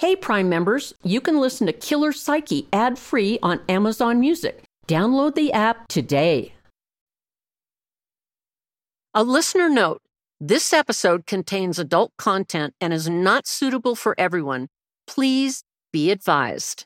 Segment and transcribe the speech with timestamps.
[0.00, 4.62] Hey, Prime members, you can listen to Killer Psyche ad free on Amazon Music.
[4.88, 6.54] Download the app today.
[9.12, 10.00] A listener note
[10.40, 14.68] this episode contains adult content and is not suitable for everyone.
[15.06, 16.84] Please be advised.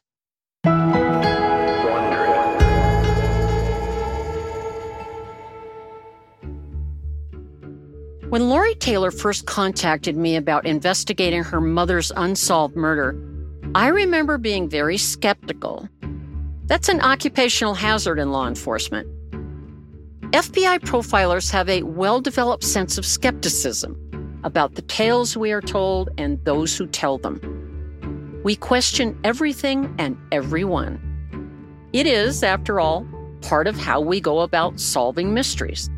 [8.35, 13.17] When Lauri Taylor first contacted me about investigating her mother's unsolved murder,
[13.77, 15.89] I remember being very skeptical.
[16.65, 19.07] That's an occupational hazard in law enforcement.
[20.33, 26.11] FBI profilers have a well developed sense of skepticism about the tales we are told
[26.19, 28.41] and those who tell them.
[28.43, 30.99] We question everything and everyone.
[31.93, 33.07] It is, after all,
[33.43, 35.89] part of how we go about solving mysteries.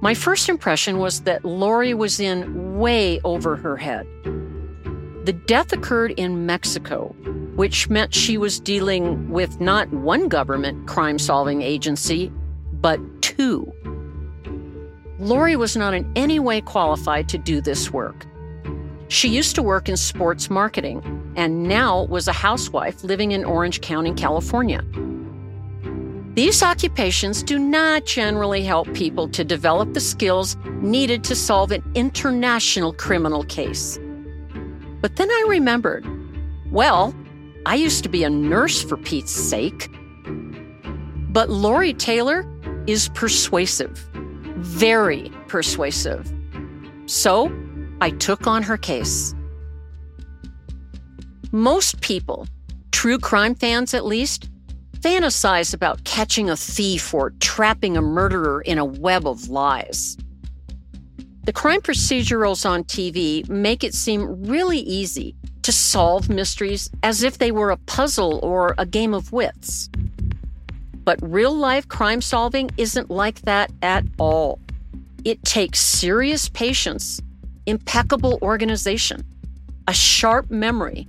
[0.00, 4.06] My first impression was that Lauri was in way over her head.
[5.24, 7.14] The death occurred in Mexico,
[7.56, 12.30] which meant she was dealing with not one government crime solving agency,
[12.72, 13.72] but two.
[15.18, 18.26] Lauri was not in any way qualified to do this work.
[19.08, 23.80] She used to work in sports marketing and now was a housewife living in Orange
[23.80, 24.84] County, California.
[26.36, 31.82] These occupations do not generally help people to develop the skills needed to solve an
[31.94, 33.98] international criminal case.
[35.00, 36.06] But then I remembered
[36.70, 37.14] well,
[37.64, 39.88] I used to be a nurse for Pete's sake.
[41.30, 42.44] But Lauri Taylor
[42.86, 43.96] is persuasive,
[44.56, 46.30] very persuasive.
[47.06, 47.50] So
[48.02, 49.34] I took on her case.
[51.50, 52.46] Most people,
[52.90, 54.50] true crime fans at least,
[55.06, 60.16] fantasize about catching a thief or trapping a murderer in a web of lies.
[61.44, 67.38] The crime procedurals on TV make it seem really easy to solve mysteries as if
[67.38, 69.88] they were a puzzle or a game of wits.
[71.04, 74.58] But real life crime solving isn't like that at all.
[75.24, 77.22] It takes serious patience,
[77.66, 79.24] impeccable organization,
[79.86, 81.06] a sharp memory,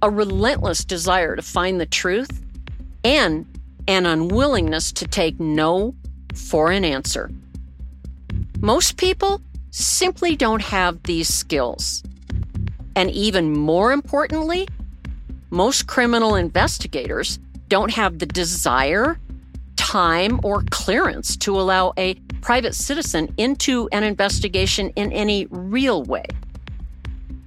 [0.00, 2.41] a relentless desire to find the truth,
[3.04, 3.46] and
[3.88, 5.94] an unwillingness to take no
[6.34, 7.30] for an answer.
[8.60, 9.40] Most people
[9.70, 12.02] simply don't have these skills.
[12.94, 14.68] And even more importantly,
[15.50, 19.18] most criminal investigators don't have the desire,
[19.76, 26.26] time, or clearance to allow a private citizen into an investigation in any real way.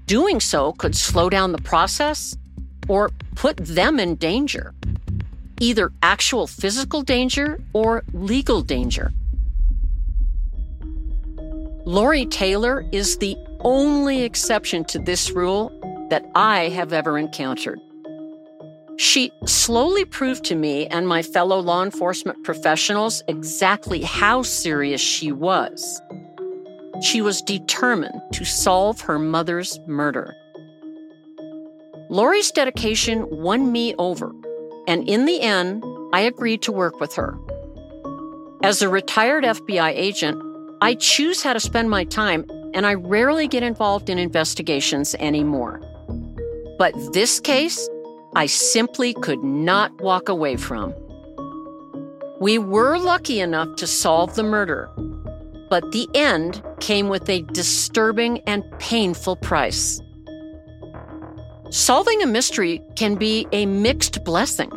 [0.08, 2.36] Doing so could slow down the process
[2.88, 4.74] or put them in danger
[5.60, 9.12] either actual physical danger or legal danger.
[11.86, 15.72] Lauri Taylor is the only exception to this rule
[16.10, 17.80] that I have ever encountered.
[18.98, 25.32] She slowly proved to me and my fellow law enforcement professionals exactly how serious she
[25.32, 26.02] was.
[27.02, 30.34] She was determined to solve her mother's murder.
[32.10, 34.32] Lauri's dedication won me over
[34.88, 37.38] and in the end, I agreed to work with her.
[38.64, 40.42] As a retired FBI agent,
[40.82, 45.82] I choose how to spend my time, and I rarely get involved in investigations anymore.
[46.78, 47.90] But this case,
[48.36, 50.94] I simply could not walk away from.
[52.40, 54.90] We were lucky enough to solve the murder,
[55.70, 60.02] but the end came with a disturbing and painful price.
[61.76, 64.72] Solving a mystery can be a mixed blessing.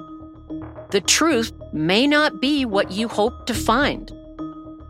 [0.90, 4.10] The truth may not be what you hoped to find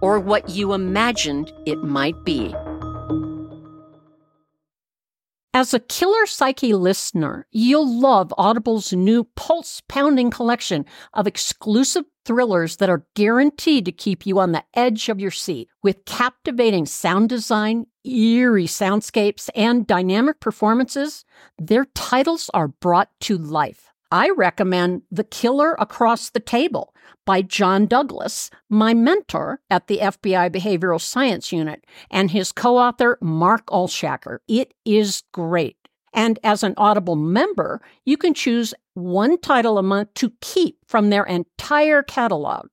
[0.01, 2.55] or what you imagined it might be.
[5.54, 12.76] As a Killer Psyche listener, you'll love Audible's new pulse pounding collection of exclusive thrillers
[12.76, 15.70] that are guaranteed to keep you on the edge of your seat.
[15.82, 21.25] With captivating sound design, eerie soundscapes, and dynamic performances,
[21.56, 23.89] their titles are brought to life.
[24.10, 26.94] I recommend The Killer Across the Table
[27.28, 33.19] by John Douglas, my mentor at the FBI Behavioral Science Unit, and his co author,
[33.21, 34.39] Mark Olshaker.
[34.48, 35.77] It is great.
[36.15, 41.10] And as an Audible member, you can choose one title a month to keep from
[41.10, 42.69] their entire catalog.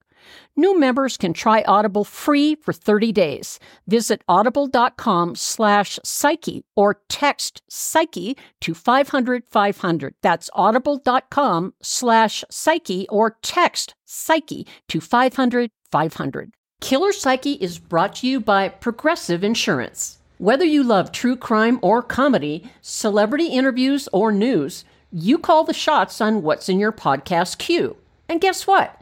[0.56, 3.60] New members can try Audible free for 30 days.
[3.88, 10.16] Visit audible.com slash psyche or text psyche to 500 500.
[10.22, 16.52] That's audible.com slash psyche or text psyche to 500 500.
[16.82, 20.20] Killer Psyche is brought to you by Progressive Insurance.
[20.38, 26.20] Whether you love true crime or comedy, celebrity interviews or news, you call the shots
[26.20, 27.96] on what's in your podcast queue.
[28.28, 29.02] And guess what?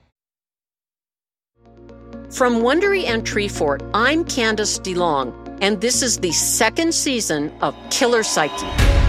[2.31, 8.23] From Wondery and Treefort, I'm Candice DeLong, and this is the second season of Killer
[8.23, 9.00] Psyche.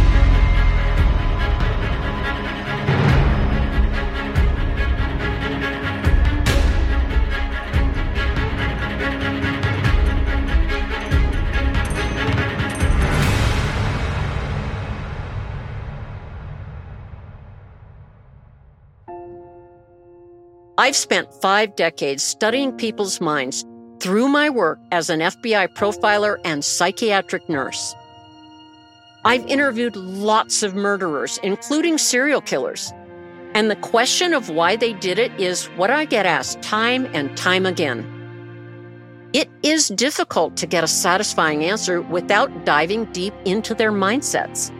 [20.82, 23.64] I've spent five decades studying people's minds
[24.00, 27.94] through my work as an FBI profiler and psychiatric nurse.
[29.25, 32.93] I've interviewed lots of murderers, including serial killers.
[33.55, 37.37] And the question of why they did it is what I get asked time and
[37.37, 38.05] time again.
[39.32, 44.73] It is difficult to get a satisfying answer without diving deep into their mindsets.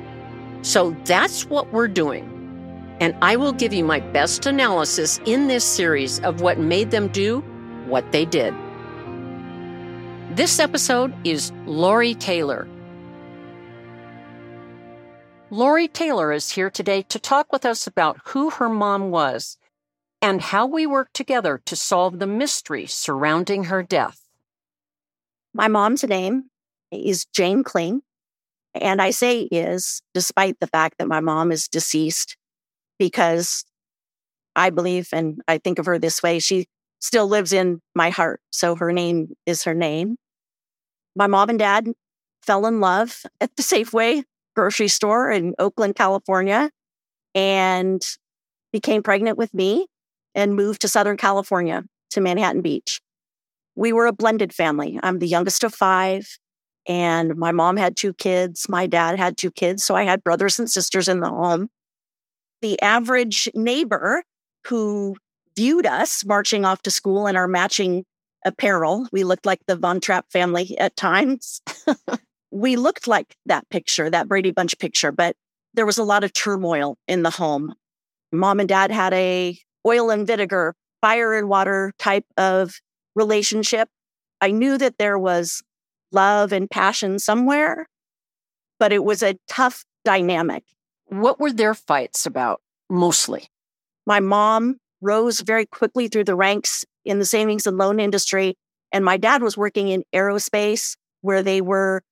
[0.66, 2.31] So that's what we're doing
[3.02, 7.08] and I will give you my best analysis in this series of what made them
[7.08, 7.40] do
[7.88, 8.54] what they did.
[10.37, 12.69] This episode is Lauri Taylor.
[15.50, 19.58] Lauri Taylor is here today to talk with us about who her mom was
[20.22, 24.20] and how we worked together to solve the mystery surrounding her death.
[25.52, 26.50] My mom's name
[26.93, 28.02] is Jane Kling.
[28.81, 32.37] And I say is, despite the fact that my mom is deceased
[32.99, 33.65] because
[34.55, 36.39] I believe and I think of her this way.
[36.39, 36.67] She
[37.00, 38.41] still lives in my heart.
[38.50, 40.17] So her name is her name.
[41.17, 41.89] My mom and dad
[42.43, 44.25] fell in love at the Safeway
[44.55, 46.71] grocery store in Oakland, California,
[47.35, 48.03] and
[48.73, 49.87] became pregnant with me
[50.35, 53.00] and moved to Southern California to Manhattan Beach.
[53.75, 55.00] We were a blended family.
[55.03, 56.38] I'm the youngest of five,
[56.87, 58.69] and my mom had two kids.
[58.69, 59.85] My dad had two kids.
[59.85, 61.69] So I had brothers and sisters in the home
[62.62, 64.23] the average neighbor
[64.67, 65.17] who
[65.56, 68.05] viewed us marching off to school in our matching
[68.44, 69.06] apparel.
[69.12, 71.61] We looked like the Von Trapp family at times.
[72.50, 75.37] we looked like that picture, that Brady Bunch picture, but
[75.75, 77.75] there was a lot of turmoil in the home.
[78.31, 82.81] Mom and dad had a oil and vinegar, fire and water type of
[83.14, 83.88] relationship.
[84.41, 85.62] I knew that there was
[86.12, 87.87] love and passion somewhere,
[88.79, 90.64] but it was a tough dynamic.
[91.12, 93.49] What were their fights about mostly?
[94.06, 98.55] My mom rose very quickly through the ranks in the savings and loan industry.
[98.93, 102.03] And my dad was working in aerospace where they were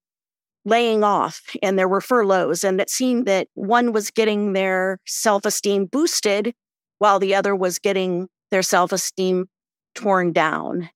[0.67, 2.63] laying off and there were furloughs.
[2.63, 6.53] And it seemed that one was getting their self esteem boosted
[6.99, 9.47] while the other was getting their self esteem
[9.95, 10.91] torn down,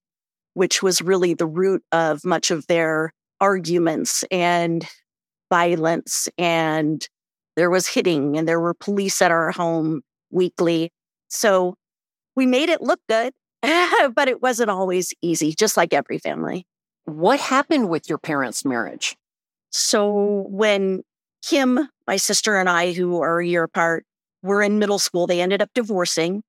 [0.52, 4.86] which was really the root of much of their arguments and
[5.50, 7.08] violence and
[7.56, 10.90] there was hitting and there were police at our home weekly.
[11.28, 11.74] So
[12.36, 13.32] we made it look good,
[13.62, 16.66] but it wasn't always easy, just like every family.
[17.04, 19.16] What happened with your parents' marriage?
[19.70, 21.02] So when
[21.44, 24.04] Kim, my sister, and I, who are a year apart,
[24.42, 26.42] were in middle school, they ended up divorcing.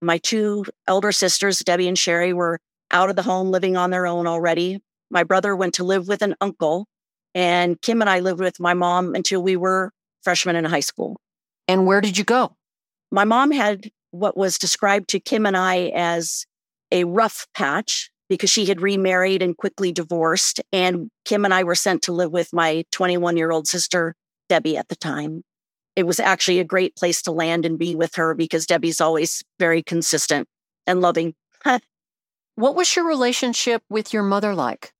[0.00, 2.58] My two elder sisters, Debbie and Sherry, were
[2.90, 4.80] out of the home living on their own already.
[5.10, 6.86] My brother went to live with an uncle,
[7.34, 9.90] and Kim and I lived with my mom until we were
[10.22, 11.20] freshman in high school.
[11.68, 12.56] And where did you go?
[13.10, 16.44] My mom had what was described to Kim and I as
[16.90, 20.60] a rough patch because she had remarried and quickly divorced.
[20.72, 24.14] And Kim and I were sent to live with my 21 year old sister,
[24.48, 25.42] Debbie, at the time.
[25.96, 29.42] It was actually a great place to land and be with her because Debbie's always
[29.58, 30.48] very consistent
[30.86, 31.34] and loving.
[32.54, 34.92] what was your relationship with your mother like?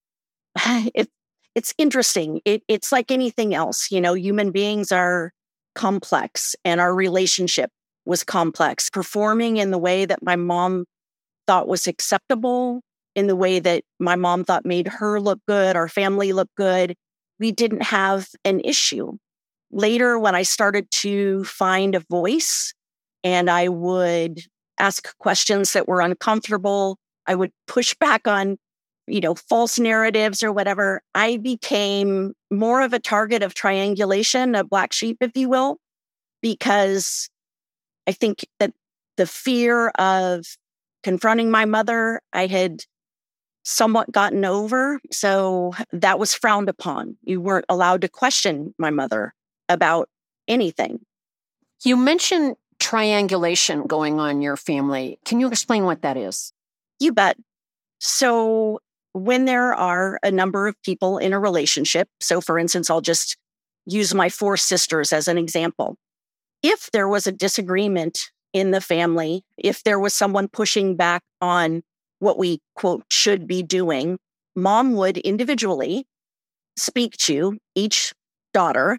[0.95, 1.09] It,
[1.55, 2.41] it's interesting.
[2.45, 3.91] It, it's like anything else.
[3.91, 5.33] You know, human beings are
[5.75, 7.71] complex and our relationship
[8.05, 10.85] was complex, performing in the way that my mom
[11.47, 12.81] thought was acceptable,
[13.15, 16.95] in the way that my mom thought made her look good, our family look good.
[17.39, 19.17] We didn't have an issue.
[19.71, 22.75] Later, when I started to find a voice
[23.23, 24.41] and I would
[24.79, 28.57] ask questions that were uncomfortable, I would push back on
[29.07, 34.65] you know, false narratives or whatever, I became more of a target of triangulation, a
[34.65, 35.79] black sheep, if you will,
[36.43, 37.29] because
[38.07, 38.73] I think that
[39.17, 40.45] the fear of
[41.03, 42.81] confronting my mother, I had
[43.63, 45.01] somewhat gotten over.
[45.11, 47.17] So that was frowned upon.
[47.23, 49.35] You weren't allowed to question my mother
[49.69, 50.09] about
[50.49, 51.01] anything.
[51.85, 55.19] You mentioned triangulation going on in your family.
[55.25, 56.53] Can you explain what that is?
[56.99, 57.37] You bet.
[57.99, 58.81] So
[59.13, 63.37] when there are a number of people in a relationship, so for instance, I'll just
[63.87, 65.97] use my four sisters as an example.
[66.63, 71.83] If there was a disagreement in the family, if there was someone pushing back on
[72.19, 74.19] what we quote should be doing,
[74.55, 76.07] mom would individually
[76.77, 78.13] speak to each
[78.53, 78.99] daughter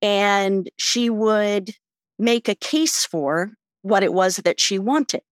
[0.00, 1.74] and she would
[2.18, 3.52] make a case for
[3.82, 5.22] what it was that she wanted.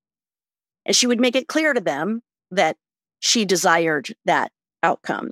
[0.85, 2.77] And she would make it clear to them that
[3.21, 4.51] she desired that
[4.83, 5.31] outcome.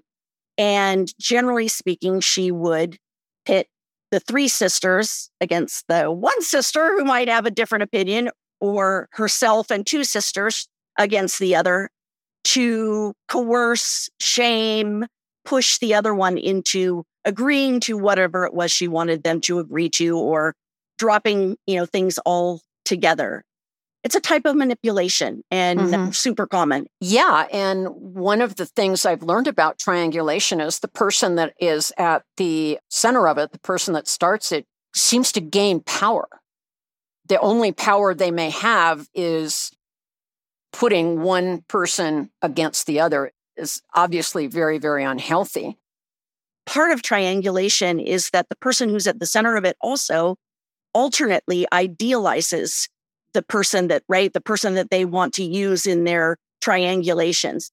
[0.56, 2.98] And generally speaking, she would
[3.44, 3.68] pit
[4.10, 8.30] the three sisters against the one sister who might have a different opinion,
[8.60, 10.66] or herself and two sisters
[10.98, 11.90] against the other
[12.44, 15.06] to coerce, shame,
[15.44, 19.88] push the other one into agreeing to whatever it was she wanted them to agree
[19.90, 20.54] to or
[20.98, 23.44] dropping, you know, things all together.
[24.04, 26.10] It's a type of manipulation and mm-hmm.
[26.12, 26.86] super common.
[27.00, 27.46] Yeah.
[27.52, 32.22] And one of the things I've learned about triangulation is the person that is at
[32.36, 36.28] the center of it, the person that starts it, seems to gain power.
[37.26, 39.72] The only power they may have is
[40.72, 45.76] putting one person against the other is obviously very, very unhealthy.
[46.66, 50.36] Part of triangulation is that the person who's at the center of it also
[50.94, 52.88] alternately idealizes
[53.34, 57.70] the person that, right, the person that they want to use in their triangulations.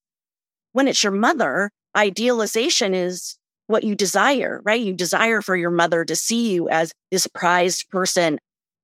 [0.73, 4.81] When it's your mother, idealization is what you desire, right?
[4.81, 8.39] You desire for your mother to see you as this prized person,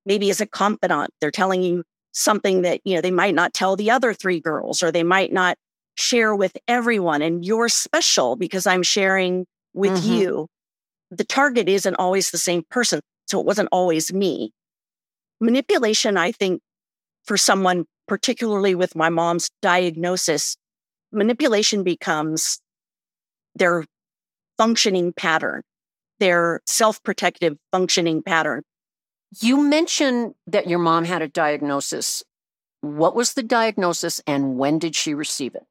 [0.06, 1.10] maybe as a confidant.
[1.20, 4.82] They're telling you something that, you know, they might not tell the other three girls
[4.82, 5.56] or they might not
[5.94, 7.22] share with everyone.
[7.22, 10.12] And you're special because I'm sharing with mm-hmm.
[10.12, 10.46] you.
[11.10, 13.00] The target isn't always the same person.
[13.26, 14.52] So it wasn't always me.
[15.42, 16.62] Manipulation, I think,
[17.24, 20.56] for someone, particularly with my mom's diagnosis,
[21.10, 22.60] manipulation becomes
[23.56, 23.84] their
[24.56, 25.62] functioning pattern,
[26.20, 28.62] their self protective functioning pattern.
[29.40, 32.22] You mentioned that your mom had a diagnosis.
[32.80, 35.64] What was the diagnosis and when did she receive it?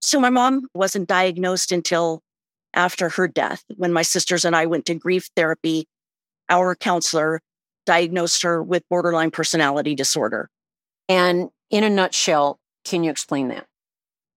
[0.00, 2.22] So, my mom wasn't diagnosed until
[2.74, 3.64] after her death.
[3.74, 5.88] When my sisters and I went to grief therapy,
[6.48, 7.40] our counselor
[7.90, 10.48] diagnosed her with borderline personality disorder.
[11.08, 13.66] And in a nutshell, can you explain that?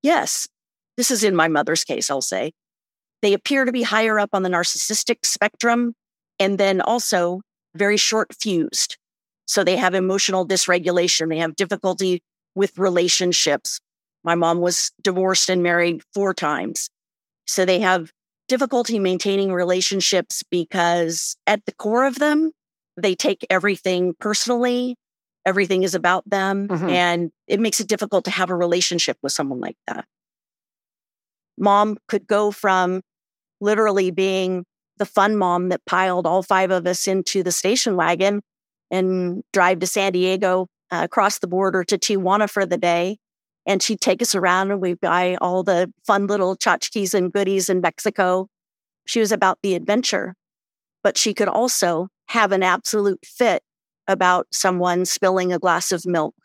[0.02, 0.48] Yes.
[0.98, 2.54] This is in my mother's case, I'll say.
[3.22, 5.94] They appear to be higher up on the narcissistic spectrum
[6.40, 7.42] and then also
[7.76, 8.98] very short fused.
[9.46, 11.30] So they have emotional dysregulation.
[11.30, 12.24] They have difficulty
[12.56, 13.80] with relationships.
[14.24, 16.90] My mom was divorced and married four times.
[17.46, 18.10] So they have
[18.48, 22.52] difficulty maintaining relationships because at the core of them,
[22.98, 24.96] they take everything personally.
[25.46, 26.68] Everything is about them.
[26.68, 26.90] Mm-hmm.
[26.90, 30.06] And it makes it difficult to have a relationship with someone like that.
[31.58, 33.02] Mom could go from
[33.60, 34.66] literally being
[34.98, 38.42] the fun mom that piled all five of us into the station wagon
[38.92, 43.18] and drive to San Diego, uh, across the border to Tijuana for the day.
[43.66, 47.70] And she'd take us around and we'd buy all the fun little tchotchkes and goodies
[47.70, 48.48] in Mexico.
[49.06, 50.36] She was about the adventure,
[51.04, 53.64] but she could also have an absolute fit
[54.08, 56.36] about someone spilling a glass of milk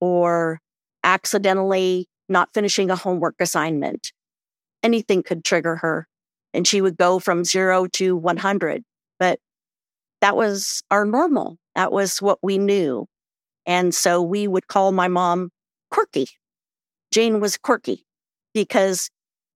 [0.00, 0.60] or
[1.02, 4.12] accidentally not finishing a homework assignment.
[4.82, 6.08] Anything could trigger her
[6.52, 8.82] and she would go from zero to 100.
[9.18, 9.40] But
[10.20, 11.58] that was our normal.
[11.74, 13.06] That was what we knew.
[13.66, 15.50] And so we would call my mom
[15.90, 16.26] quirky.
[17.10, 18.04] Jane was quirky
[18.52, 19.10] because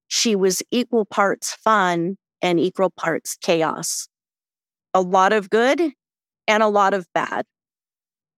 [0.09, 4.09] she was equal parts fun and equal parts chaos.
[4.95, 5.93] A lot of good
[6.47, 7.45] and a lot of bad.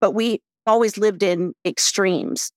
[0.01, 2.53] But we always lived in extremes.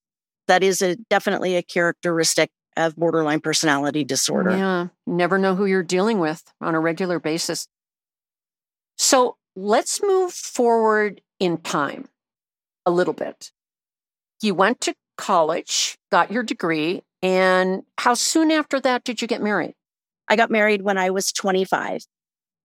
[0.47, 4.51] That is a, definitely a characteristic of borderline personality disorder.
[4.51, 7.67] Yeah, never know who you're dealing with on a regular basis.
[8.97, 12.09] So let's move forward in time
[12.85, 13.51] a little bit.
[14.41, 19.41] You went to college, got your degree, and how soon after that did you get
[19.41, 19.75] married?
[20.27, 22.05] I got married when I was 25.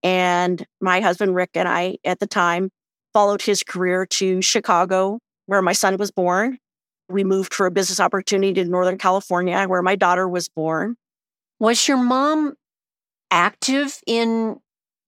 [0.03, 2.71] And my husband, Rick, and I at the time
[3.13, 6.59] followed his career to Chicago, where my son was born
[7.09, 10.97] we moved for a business opportunity to Northern California, where my daughter was born.
[11.59, 12.55] Was your mom
[13.31, 14.57] active in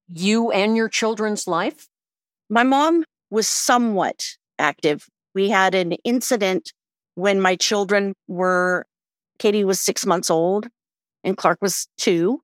[0.08, 1.88] you and your children's life?
[2.48, 5.06] My mom was somewhat active.
[5.34, 6.72] We had an incident
[7.14, 8.86] when my children were,
[9.38, 10.68] Katie was six months old
[11.22, 12.40] and Clark was two.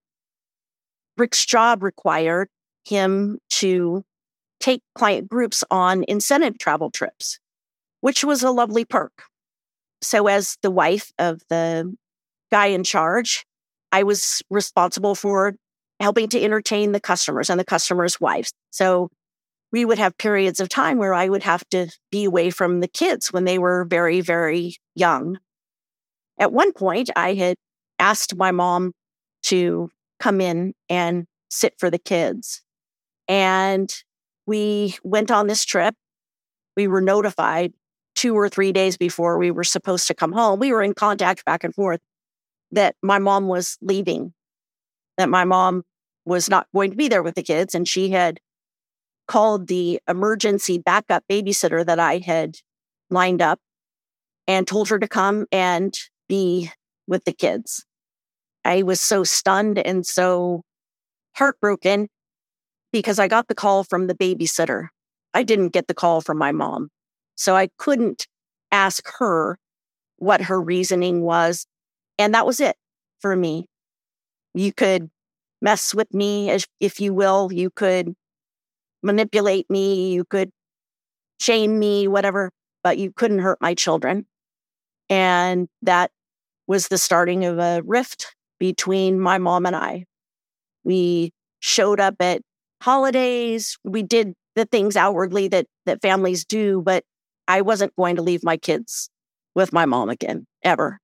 [1.16, 2.48] Rick's job required
[2.84, 4.04] him to
[4.60, 7.38] take client groups on incentive travel trips,
[8.00, 9.24] which was a lovely perk.
[10.02, 11.94] So, as the wife of the
[12.50, 13.44] guy in charge,
[13.92, 15.54] I was responsible for
[16.00, 18.52] helping to entertain the customers and the customers' wives.
[18.70, 19.10] So,
[19.72, 22.88] we would have periods of time where I would have to be away from the
[22.88, 25.38] kids when they were very, very young.
[26.38, 27.56] At one point, I had
[27.98, 28.92] asked my mom
[29.44, 32.62] to come in and sit for the kids.
[33.28, 33.92] And
[34.46, 35.94] we went on this trip.
[36.76, 37.72] We were notified
[38.14, 40.58] two or three days before we were supposed to come home.
[40.58, 42.00] We were in contact back and forth
[42.72, 44.32] that my mom was leaving,
[45.18, 45.82] that my mom
[46.24, 47.74] was not going to be there with the kids.
[47.74, 48.40] And she had
[49.28, 52.56] called the emergency backup babysitter that I had
[53.10, 53.60] lined up
[54.46, 55.96] and told her to come and
[56.28, 56.70] be
[57.06, 57.84] with the kids.
[58.66, 60.62] I was so stunned and so
[61.36, 62.08] heartbroken
[62.92, 64.88] because I got the call from the babysitter.
[65.34, 66.88] I didn't get the call from my mom.
[67.36, 68.26] So I couldn't
[68.72, 69.58] ask her
[70.16, 71.66] what her reasoning was.
[72.18, 72.76] And that was it
[73.20, 73.66] for me.
[74.54, 75.10] You could
[75.60, 77.52] mess with me, if, if you will.
[77.52, 78.14] You could
[79.02, 80.12] manipulate me.
[80.12, 80.50] You could
[81.38, 82.50] shame me, whatever,
[82.82, 84.26] but you couldn't hurt my children.
[85.08, 86.10] And that
[86.66, 90.04] was the starting of a rift between my mom and I.
[90.84, 92.42] We showed up at
[92.82, 93.78] holidays.
[93.84, 97.04] We did the things outwardly that that families do, but
[97.48, 99.08] I wasn't going to leave my kids
[99.54, 100.98] with my mom again ever.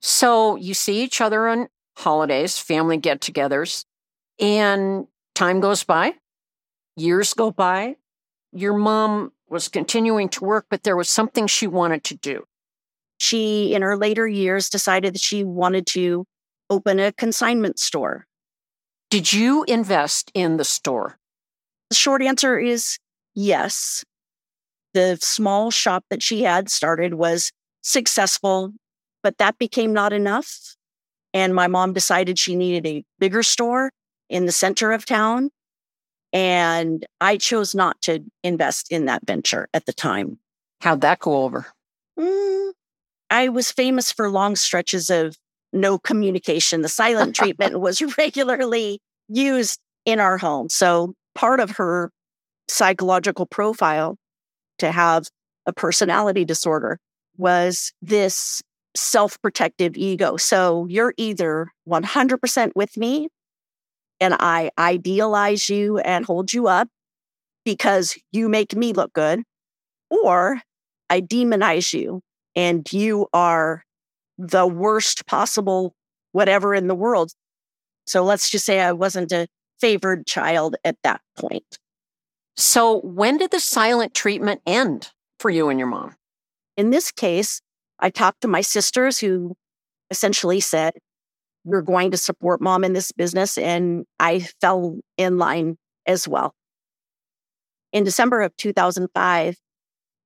[0.00, 3.84] So you see each other on holidays, family get-togethers,
[4.38, 6.14] and time goes by,
[6.96, 7.96] years go by.
[8.52, 12.44] Your mom was continuing to work, but there was something she wanted to do.
[13.18, 16.24] She, in her later years, decided that she wanted to
[16.70, 18.26] open a consignment store.
[19.10, 21.18] Did you invest in the store?
[21.90, 22.98] The short answer is
[23.34, 24.04] yes.
[24.94, 27.50] The small shop that she had started was
[27.82, 28.72] successful,
[29.22, 30.76] but that became not enough.
[31.32, 33.90] And my mom decided she needed a bigger store
[34.28, 35.50] in the center of town.
[36.32, 40.38] And I chose not to invest in that venture at the time.
[40.80, 41.66] How'd that go over?
[42.18, 42.72] Mm,
[43.30, 45.36] I was famous for long stretches of
[45.72, 46.82] no communication.
[46.82, 50.68] The silent treatment was regularly used in our home.
[50.68, 52.10] So part of her
[52.68, 54.16] psychological profile
[54.78, 55.28] to have
[55.66, 56.98] a personality disorder
[57.36, 58.62] was this
[58.96, 60.36] self protective ego.
[60.36, 63.28] So you're either 100% with me
[64.20, 66.88] and I idealize you and hold you up
[67.64, 69.42] because you make me look good,
[70.10, 70.60] or
[71.10, 72.22] I demonize you
[72.56, 73.84] and you are
[74.38, 75.94] the worst possible
[76.32, 77.32] whatever in the world.
[78.06, 79.48] So let's just say I wasn't a
[79.80, 81.78] favored child at that point.
[82.56, 86.16] So when did the silent treatment end for you and your mom?
[86.76, 87.60] In this case,
[87.98, 89.56] I talked to my sisters who
[90.10, 90.94] essentially said,
[91.64, 93.58] We're going to support mom in this business.
[93.58, 96.54] And I fell in line as well.
[97.92, 99.56] In December of 2005,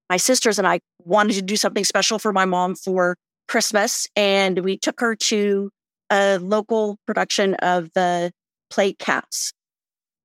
[0.08, 3.16] my sisters and I wanted to do something special for my mom for
[3.52, 5.70] Christmas, and we took her to
[6.08, 8.32] a local production of the
[8.70, 9.52] play Cats.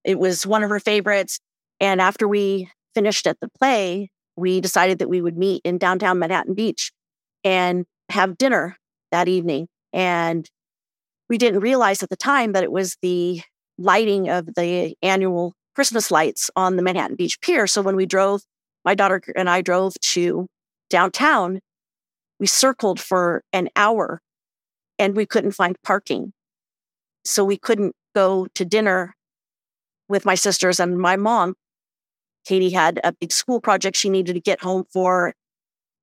[0.06, 1.42] It was one of her favorites.
[1.82, 6.20] And after we finished at the play, we decided that we would meet in downtown
[6.20, 6.94] Manhattan Beach
[7.44, 8.78] and have dinner
[9.12, 9.68] that evening.
[9.92, 10.50] And
[11.28, 13.42] we didn't realize at the time that it was the
[13.78, 17.68] lighting of the annual Christmas lights on the Manhattan Beach Pier.
[17.68, 18.40] So when we drove,
[18.86, 20.48] my daughter and I drove to
[20.90, 21.60] downtown,
[22.39, 24.21] we circled for an hour
[25.00, 26.34] and we couldn't find parking.
[27.26, 29.15] So we couldn't go to dinner
[30.08, 31.56] with my sisters and my mom.
[32.45, 35.34] Katie had a big school project she needed to get home for.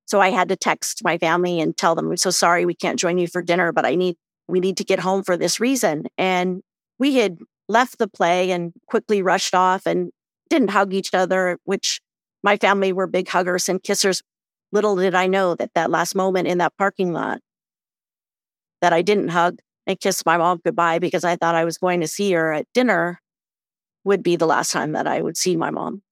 [0.06, 2.98] So I had to text my family and tell them, I'm so sorry we can't
[2.98, 4.16] join you for dinner, but I need,
[4.46, 6.04] we need to get home for this reason.
[6.18, 6.60] And
[6.98, 10.10] we had left the play and quickly rushed off and
[10.50, 12.00] didn't hug each other, which
[12.42, 14.20] my family were big huggers and kissers.
[14.74, 17.38] Little did I know that that last moment in that parking lot
[18.82, 22.00] that I didn't hug and kiss my mom goodbye because I thought I was going
[22.00, 23.20] to see her at dinner
[24.02, 26.02] would be the last time that I would see my mom.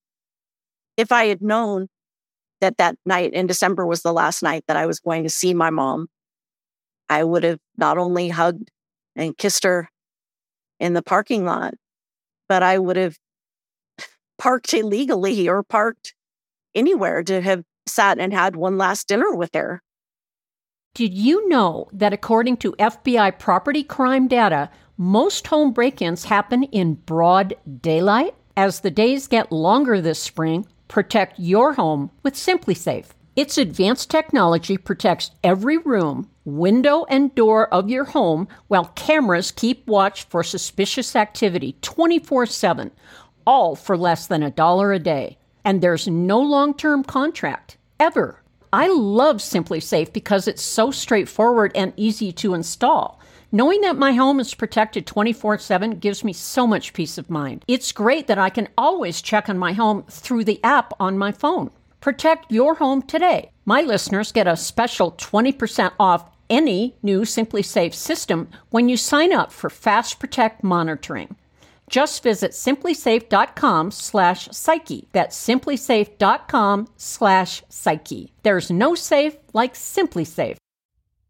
[0.96, 1.88] If I had known
[2.60, 5.54] that that night in December was the last night that I was going to see
[5.54, 6.06] my mom,
[7.08, 8.70] I would have not only hugged
[9.16, 9.90] and kissed her
[10.78, 11.74] in the parking lot.
[12.48, 13.16] But I would have
[14.38, 16.14] parked illegally or parked
[16.76, 19.82] anywhere to have sat and had one last dinner with her.
[20.94, 26.64] Did you know that according to FBI property crime data, most home break ins happen
[26.64, 28.34] in broad daylight?
[28.56, 33.06] As the days get longer this spring, protect your home with SimpliSafe.
[33.34, 39.86] Its advanced technology protects every room, window, and door of your home while cameras keep
[39.86, 42.90] watch for suspicious activity 24 7,
[43.46, 45.38] all for less than a dollar a day.
[45.64, 48.42] And there's no long term contract, ever.
[48.72, 53.20] I love SimpliSafe because it's so straightforward and easy to install.
[53.54, 57.64] Knowing that my home is protected 24 7 gives me so much peace of mind.
[57.68, 61.32] It's great that I can always check on my home through the app on my
[61.32, 61.70] phone.
[62.00, 63.50] Protect your home today.
[63.66, 69.52] My listeners get a special 20% off any new SimpliSafe system when you sign up
[69.52, 71.36] for Fast Protect monitoring.
[71.92, 75.08] Just visit simplisafe.com slash psyche.
[75.12, 78.32] That's simplisafe.com slash psyche.
[78.42, 80.56] There's no safe like SimpliSafe.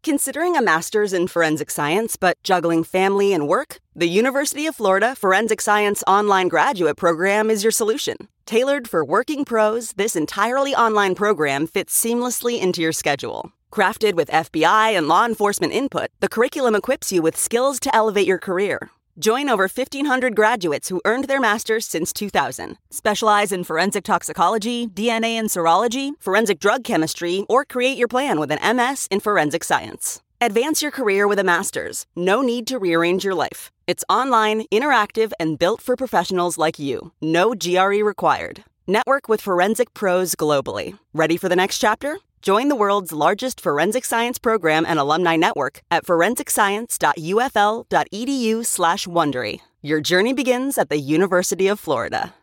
[0.03, 3.79] Considering a master's in forensic science but juggling family and work?
[3.93, 8.15] The University of Florida Forensic Science Online Graduate Program is your solution.
[8.45, 13.51] Tailored for working pros, this entirely online program fits seamlessly into your schedule.
[13.69, 18.27] Crafted with FBI and law enforcement input, the curriculum equips you with skills to elevate
[18.27, 18.89] your career.
[19.19, 22.79] Join over 1,500 graduates who earned their master's since 2000.
[22.89, 28.51] Specialize in forensic toxicology, DNA and serology, forensic drug chemistry, or create your plan with
[28.51, 30.23] an MS in forensic science.
[30.41, 32.07] Advance your career with a master's.
[32.15, 33.71] No need to rearrange your life.
[33.85, 37.11] It's online, interactive, and built for professionals like you.
[37.21, 38.63] No GRE required.
[38.87, 40.97] Network with forensic pros globally.
[41.13, 42.17] Ready for the next chapter?
[42.43, 49.61] Join the world's largest forensic science program and alumni network at forensicscience.ufl.edu slash Wondery.
[49.81, 52.33] Your journey begins at the University of Florida.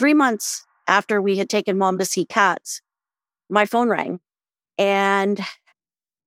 [0.00, 2.82] Three months after we had taken mom to see cats,
[3.48, 4.18] my phone rang
[4.78, 5.40] and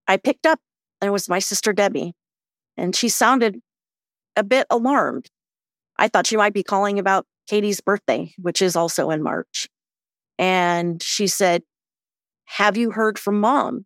[0.08, 0.62] I picked up
[1.02, 2.14] and it was my sister Debbie
[2.78, 3.60] and she sounded
[4.36, 5.30] a bit alarmed.
[5.98, 9.68] I thought she might be calling about Katie's birthday, which is also in March.
[10.40, 11.64] And she said,
[12.46, 13.86] Have you heard from mom?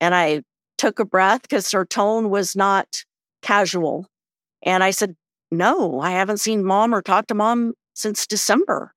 [0.00, 0.42] And I
[0.78, 3.04] took a breath because her tone was not
[3.42, 4.06] casual.
[4.62, 5.16] And I said,
[5.50, 8.94] No, I haven't seen mom or talked to mom since December.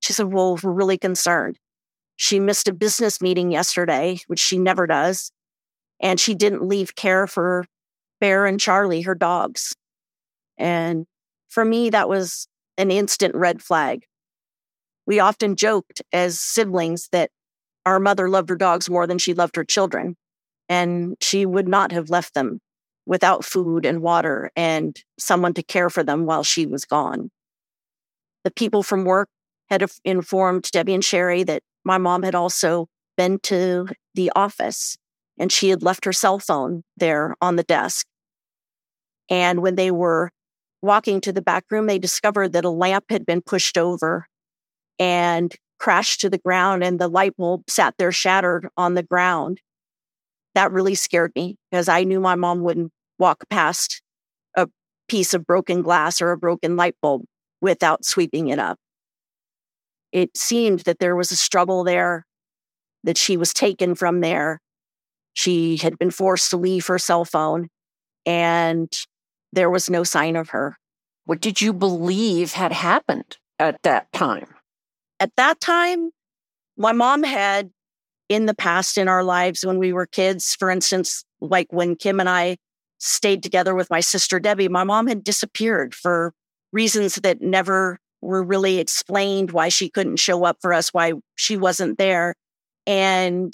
[0.00, 1.58] She said, Well, we're really concerned.
[2.16, 5.32] She missed a business meeting yesterday, which she never does.
[6.00, 7.64] And she didn't leave care for
[8.20, 9.74] Bear and Charlie, her dogs.
[10.58, 11.06] And
[11.48, 14.04] for me, that was an instant red flag.
[15.06, 17.30] We often joked as siblings that
[17.86, 20.16] our mother loved her dogs more than she loved her children.
[20.68, 22.60] And she would not have left them
[23.06, 27.30] without food and water and someone to care for them while she was gone.
[28.44, 29.28] The people from work
[29.68, 34.96] had informed Debbie and Sherry that my mom had also been to the office
[35.38, 38.06] and she had left her cell phone there on the desk.
[39.30, 40.30] And when they were
[40.82, 44.26] walking to the back room, they discovered that a lamp had been pushed over
[44.98, 49.60] and crashed to the ground, and the light bulb sat there shattered on the ground.
[50.54, 54.02] That really scared me because I knew my mom wouldn't walk past
[54.56, 54.68] a
[55.08, 57.22] piece of broken glass or a broken light bulb
[57.60, 58.78] without sweeping it up.
[60.12, 62.26] It seemed that there was a struggle there,
[63.04, 64.60] that she was taken from there.
[65.34, 67.68] She had been forced to leave her cell phone,
[68.26, 68.92] and
[69.52, 70.76] there was no sign of her.
[71.24, 74.46] What did you believe had happened at that time?
[75.18, 76.10] At that time,
[76.76, 77.70] my mom had
[78.28, 82.20] in the past in our lives when we were kids, for instance, like when Kim
[82.20, 82.56] and I
[82.98, 86.32] stayed together with my sister Debbie, my mom had disappeared for
[86.72, 91.56] reasons that never were really explained why she couldn't show up for us, why she
[91.56, 92.34] wasn't there.
[92.86, 93.52] And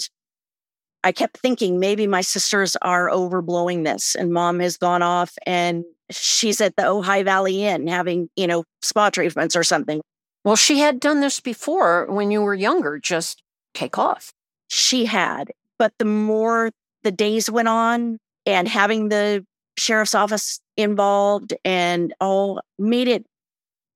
[1.03, 5.85] I kept thinking maybe my sisters are overblowing this and mom has gone off and
[6.11, 10.01] she's at the Ojai Valley Inn having, you know, spa treatments or something.
[10.43, 14.31] Well, she had done this before when you were younger, just take off.
[14.69, 15.51] She had.
[15.77, 16.71] But the more
[17.03, 19.45] the days went on and having the
[19.77, 23.25] sheriff's office involved and all made it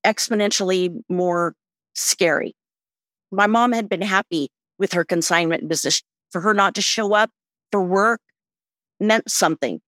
[0.05, 1.55] exponentially more
[1.95, 2.53] scary.
[3.31, 7.29] My mom had been happy with her consignment position for her not to show up
[7.71, 8.21] for work
[8.99, 9.81] meant something.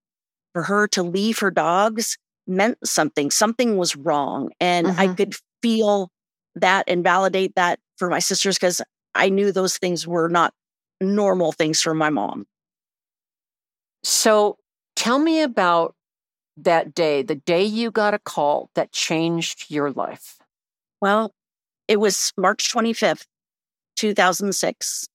[0.54, 3.32] For her to leave her dogs meant something.
[3.32, 4.52] Something was wrong.
[4.60, 5.00] And mm-hmm.
[5.00, 6.10] I could feel
[6.56, 8.82] that and validate that for my sisters because
[9.16, 10.54] I knew those things were not
[11.02, 12.46] normal things for my mom.
[14.04, 14.58] So
[14.96, 15.96] tell me about
[16.58, 20.38] that day, the day you got a call that changed your life.
[21.02, 21.34] Well,
[21.88, 23.26] it was March 25th,
[23.96, 25.08] 2006.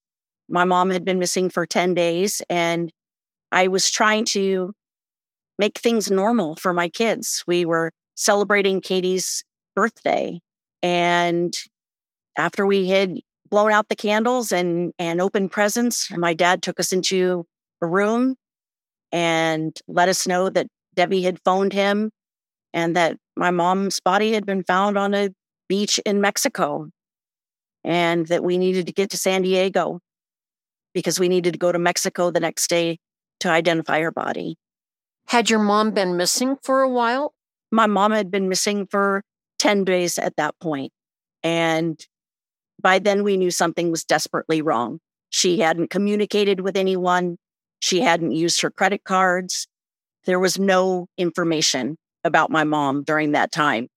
[0.48, 2.92] My mom had been missing for 10 days, and
[3.52, 4.72] I was trying to
[5.58, 7.42] make things normal for my kids.
[7.46, 10.40] We were celebrating Katie's birthday.
[10.82, 11.54] And
[12.36, 13.18] after we had
[13.50, 17.44] blown out the candles and, and opened presents, my dad took us into
[17.82, 18.36] a room
[19.12, 22.10] and let us know that Debbie had phoned him
[22.72, 25.30] and that my mom's body had been found on a
[25.68, 26.88] beach in Mexico
[27.84, 30.00] and that we needed to get to San Diego
[30.94, 32.98] because we needed to go to Mexico the next day
[33.40, 34.56] to identify her body.
[35.28, 37.34] Had your mom been missing for a while?
[37.70, 39.22] My mom had been missing for
[39.58, 40.92] 10 days at that point,
[41.42, 41.98] And
[42.80, 45.00] by then, we knew something was desperately wrong.
[45.30, 47.36] She hadn't communicated with anyone.
[47.80, 49.66] She hadn't used her credit cards.
[50.24, 53.88] There was no information about my mom during that time.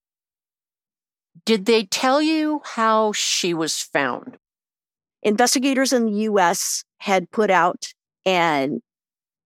[1.44, 4.38] Did they tell you how she was found?
[5.22, 7.86] Investigators in the US had put out
[8.24, 8.80] an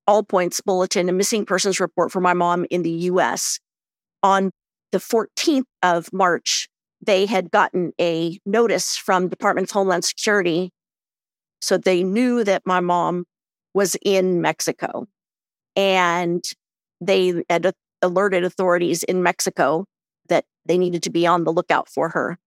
[0.07, 3.59] all points bulletin, a missing persons report for my mom in the US.
[4.23, 4.51] On
[4.93, 6.69] the 14th of March,
[7.05, 10.71] they had gotten a notice from Department of Homeland Security.
[11.61, 13.25] So they knew that my mom
[13.75, 15.07] was in Mexico.
[15.75, 16.43] And
[17.01, 19.85] they had alerted authorities in Mexico
[20.29, 22.39] that they needed to be on the lookout for her.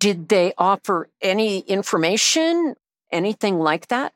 [0.00, 2.74] Did they offer any information,
[3.10, 4.12] anything like that?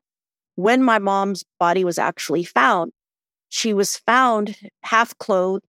[0.54, 2.92] When my mom's body was actually found,
[3.48, 5.64] she was found half clothed,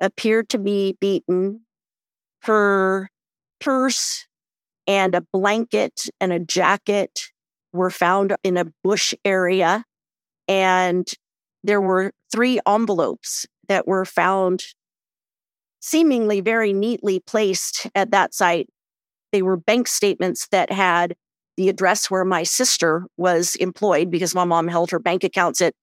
[0.00, 1.62] appeared to be beaten.
[2.42, 3.08] Her
[3.60, 4.26] purse
[4.86, 7.32] and a blanket and a jacket
[7.72, 9.84] were found in a bush area.
[10.46, 11.10] And
[11.62, 14.62] there were three envelopes that were found
[15.80, 18.68] seemingly very neatly placed at that site.
[19.34, 21.16] They were bank statements that had
[21.56, 25.74] the address where my sister was employed because my mom held her bank accounts at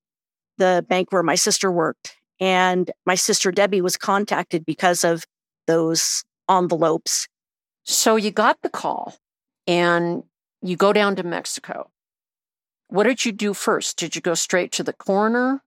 [0.58, 2.16] the bank where my sister worked.
[2.40, 5.26] And my sister Debbie was contacted because of
[5.68, 7.28] those envelopes.
[7.84, 9.18] So you got the call
[9.68, 10.24] and
[10.62, 11.90] you go down to Mexico.
[12.88, 13.98] What did you do first?
[13.98, 15.62] Did you go straight to the coroner?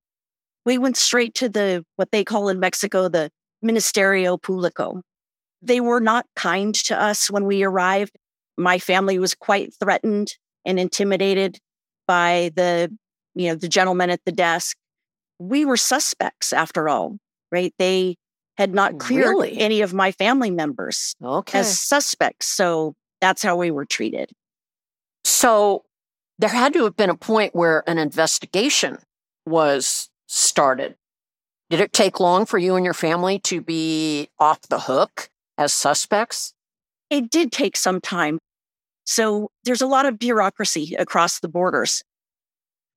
[0.65, 3.29] We went straight to the what they call in Mexico the
[3.63, 5.03] Ministerio Público.
[5.65, 8.17] They were not kind to us when we arrived.
[8.57, 11.59] My family was quite threatened and intimidated
[12.07, 12.95] by the,
[13.35, 14.77] you know, the gentleman at the desk.
[15.39, 17.19] We were suspects after all,
[17.51, 17.73] right?
[17.79, 18.17] They
[18.57, 19.59] had not cleared really?
[19.59, 21.61] any of my family members okay.
[21.61, 22.47] as suspects.
[22.47, 24.31] So that's how we were treated.
[25.25, 25.85] So
[26.39, 28.99] there had to have been a point where an investigation
[29.47, 30.97] was started.
[31.71, 35.73] Did it take long for you and your family to be off the hook as
[35.73, 36.55] suspects?
[37.11, 38.39] It did take some time.
[39.05, 42.03] So there's a lot of bureaucracy across the borders.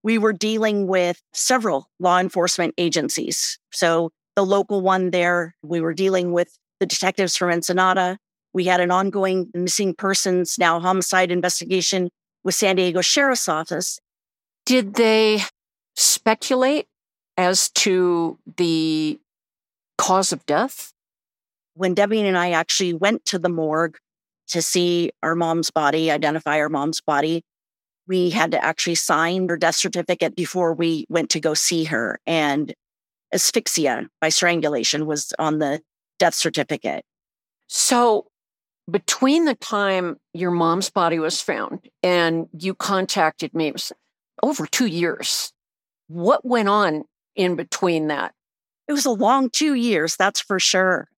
[0.04, 3.60] We were dealing with several law enforcement agencies.
[3.72, 8.18] So the local one there, we were dealing with the detectives from Ensenada.
[8.54, 12.10] We had an ongoing missing persons, now homicide investigation
[12.44, 14.00] with San Diego Sheriff's Office.
[14.66, 15.42] Did they
[15.96, 16.88] speculate
[17.36, 19.20] as to the
[19.98, 20.94] cause of death?
[21.78, 23.98] When Debbie and I actually went to the morgue
[24.48, 27.44] to see our mom's body, identify our mom's body,
[28.08, 32.20] we had to actually sign her death certificate before we went to go see her.
[32.26, 32.74] And
[33.32, 35.82] asphyxia by strangulation was on the
[36.18, 37.04] death certificate.
[37.68, 38.26] So,
[38.90, 43.92] between the time your mom's body was found and you contacted me, it was
[44.42, 45.54] over two years.
[46.08, 47.04] What went on
[47.36, 48.34] in between that?
[48.88, 51.10] It was a long two years, that's for sure.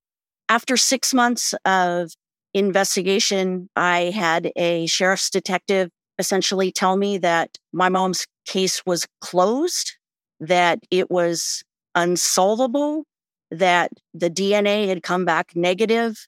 [0.50, 2.12] After six months of
[2.56, 9.94] investigation, I had a sheriff's detective essentially tell me that my mom's case was closed,
[10.40, 13.04] that it was unsolvable,
[13.52, 16.28] that the DNA had come back negative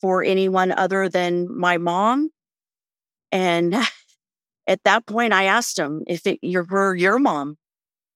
[0.00, 2.30] for anyone other than my mom.
[3.30, 3.74] And
[4.66, 7.56] at that point, I asked him if it were your mom,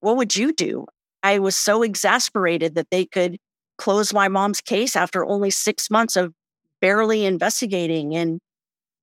[0.00, 0.86] what would you do?
[1.22, 3.38] I was so exasperated that they could
[3.78, 6.32] close my mom's case after only six months of
[6.80, 8.14] barely investigating.
[8.14, 8.40] And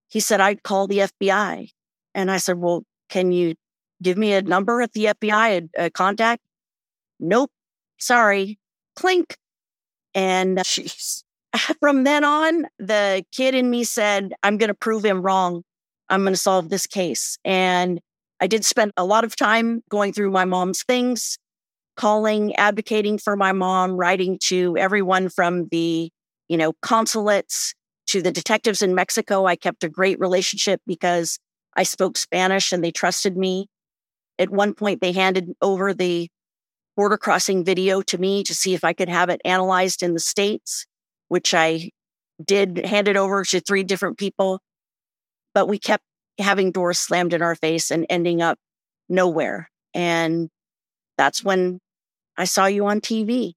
[0.08, 1.70] he said, I'd call the FBI.
[2.14, 3.56] And I said, Well, can you
[4.02, 6.42] give me a number at the FBI, a, a contact?
[7.20, 7.52] Nope.
[7.98, 8.60] Sorry.
[8.96, 9.38] Clink.
[10.14, 11.24] And uh, Jeez.
[11.80, 15.64] from then on, the kid in me said, I'm going to prove him wrong.
[16.10, 17.38] I'm going to solve this case.
[17.46, 18.00] And
[18.40, 21.38] I did spend a lot of time going through my mom's things,
[21.96, 26.10] calling, advocating for my mom, writing to everyone from the,
[26.48, 27.74] you know, consulates
[28.08, 29.46] to the detectives in Mexico.
[29.46, 31.40] I kept a great relationship because
[31.76, 33.68] I spoke Spanish and they trusted me.
[34.38, 36.30] At one point, they handed over the
[36.98, 40.20] border crossing video to me to see if I could have it analyzed in the
[40.20, 40.86] States,
[41.30, 41.92] which I
[42.44, 44.60] did hand it over to three different people.
[45.54, 46.04] But we kept
[46.38, 48.58] having doors slammed in our face and ending up
[49.08, 49.70] nowhere.
[49.94, 50.50] And
[51.22, 51.80] that's when
[52.36, 53.54] I saw you on TV.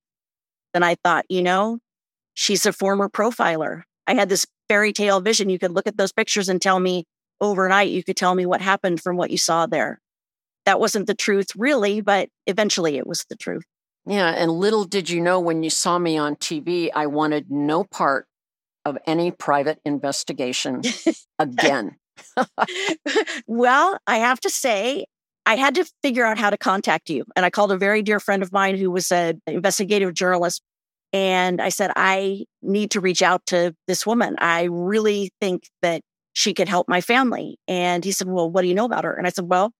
[0.74, 1.78] Then I thought, you know,
[2.34, 3.84] she's a former profiler.
[4.06, 5.48] I had this fairy tale vision.
[5.48, 7.04] You could look at those pictures and tell me
[7.40, 9.98] overnight, you could tell me what happened from what you saw there.
[10.66, 13.64] That wasn't the truth, really, but eventually it was the truth.
[14.04, 14.28] Yeah.
[14.28, 18.26] And little did you know when you saw me on TV, I wanted no part
[18.84, 20.82] of any private investigation
[21.38, 21.96] again.
[23.46, 25.06] well, I have to say,
[25.46, 27.24] I had to figure out how to contact you.
[27.36, 30.62] And I called a very dear friend of mine who was an investigative journalist.
[31.12, 34.36] And I said, I need to reach out to this woman.
[34.38, 36.00] I really think that
[36.32, 37.58] she could help my family.
[37.68, 39.14] And he said, Well, what do you know about her?
[39.14, 39.72] And I said, Well,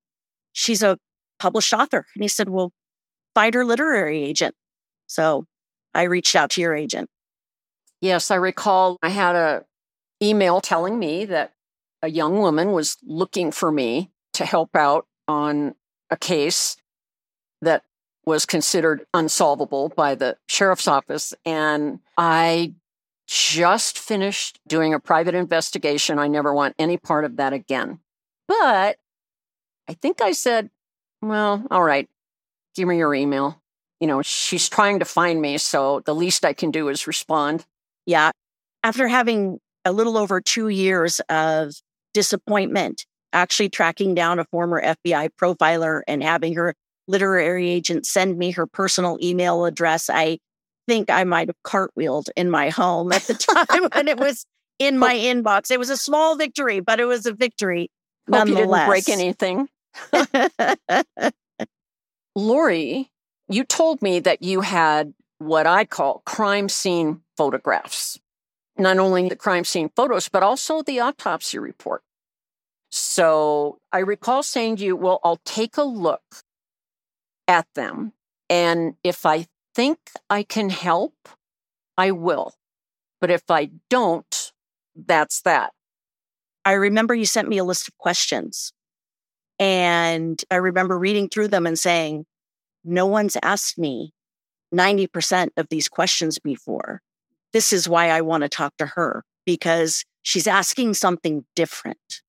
[0.52, 0.98] she's a
[1.38, 2.06] published author.
[2.14, 2.72] And he said, Well,
[3.34, 4.54] find her literary agent.
[5.06, 5.46] So
[5.94, 7.08] I reached out to your agent.
[8.00, 9.64] Yes, I recall I had a
[10.22, 11.52] email telling me that
[12.02, 15.74] a young woman was looking for me to help out on
[16.10, 16.76] a case
[17.62, 17.84] that
[18.26, 21.34] was considered unsolvable by the sheriff's office.
[21.44, 22.74] And I
[23.26, 26.18] just finished doing a private investigation.
[26.18, 28.00] I never want any part of that again.
[28.48, 28.98] But
[29.88, 30.70] I think I said,
[31.22, 32.08] well, all right,
[32.74, 33.60] give me your email.
[34.00, 35.58] You know, she's trying to find me.
[35.58, 37.64] So the least I can do is respond.
[38.06, 38.30] Yeah.
[38.82, 41.74] After having a little over two years of
[42.12, 46.74] disappointment actually tracking down a former FBI profiler and having her
[47.06, 50.08] literary agent send me her personal email address.
[50.08, 50.38] I
[50.86, 54.46] think I might have cartwheeled in my home at the time when it was
[54.78, 55.70] in my inbox.
[55.70, 57.90] It was a small victory, but it was a victory.
[58.30, 59.68] Hope you didn't break anything.
[62.34, 63.10] Lauri,
[63.48, 68.18] you told me that you had what I call crime scene photographs
[68.78, 72.02] not only the crime scene photos, but also the autopsy report.
[72.94, 76.22] So I recall saying to you, well, I'll take a look
[77.48, 78.12] at them.
[78.48, 79.98] And if I think
[80.30, 81.14] I can help,
[81.98, 82.54] I will.
[83.20, 84.52] But if I don't,
[84.94, 85.72] that's that.
[86.64, 88.72] I remember you sent me a list of questions.
[89.58, 92.26] And I remember reading through them and saying,
[92.84, 94.12] no one's asked me
[94.74, 97.00] 90% of these questions before
[97.54, 102.23] this is why I want to talk to her because she's asking something different.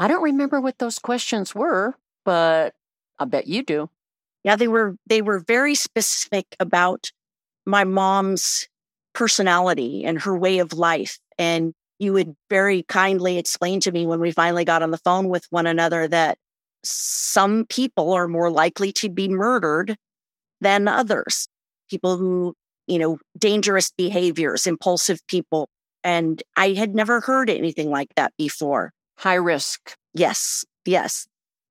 [0.00, 2.74] I don't remember what those questions were, but
[3.20, 3.90] I bet you do.
[4.44, 7.12] Yeah, they were they were very specific about
[7.66, 8.68] my mom's
[9.14, 14.20] personality and her way of life and you would very kindly explain to me when
[14.20, 16.38] we finally got on the phone with one another that
[16.84, 19.96] some people are more likely to be murdered
[20.60, 21.48] than others.
[21.90, 22.54] People who
[22.88, 25.68] you know, dangerous behaviors, impulsive people.
[26.04, 28.92] And I had never heard anything like that before.
[29.20, 29.94] High risk.
[30.14, 30.64] Yes.
[30.86, 31.26] Yes.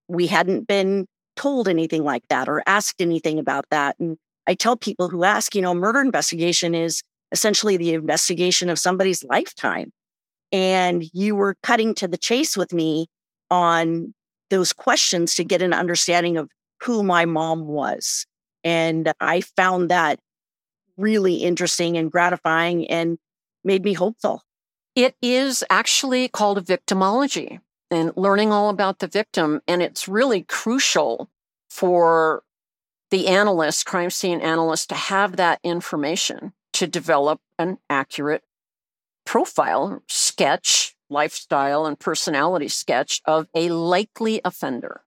[0.07, 3.95] We hadn't been told anything like that or asked anything about that.
[3.99, 8.77] And I tell people who ask, you know, murder investigation is essentially the investigation of
[8.77, 9.91] somebody's lifetime.
[10.51, 13.07] And you were cutting to the chase with me
[13.49, 14.13] on
[14.51, 16.49] those questions to get an understanding of
[16.83, 18.27] who my mom was.
[18.63, 20.19] And I found that
[20.97, 23.17] really interesting and gratifying and
[23.63, 24.43] made me hopeful.
[24.99, 29.62] It is actually called a victimology and learning all about the victim.
[29.65, 31.29] And it's really crucial
[31.69, 32.43] for
[33.09, 38.43] the analyst, crime scene analyst, to have that information to develop an accurate
[39.25, 45.06] profile, sketch, lifestyle, and personality sketch of a likely offender.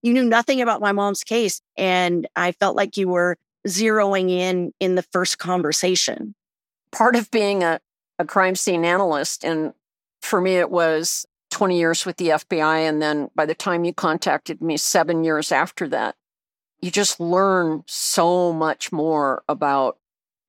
[0.00, 4.72] You knew nothing about my mom's case, and I felt like you were zeroing in
[4.80, 6.34] in the first conversation.
[6.92, 7.78] Part of being a,
[8.18, 9.72] a crime scene analyst, and
[10.20, 12.88] for me, it was 20 years with the FBI.
[12.88, 16.16] And then by the time you contacted me, seven years after that,
[16.80, 19.98] you just learn so much more about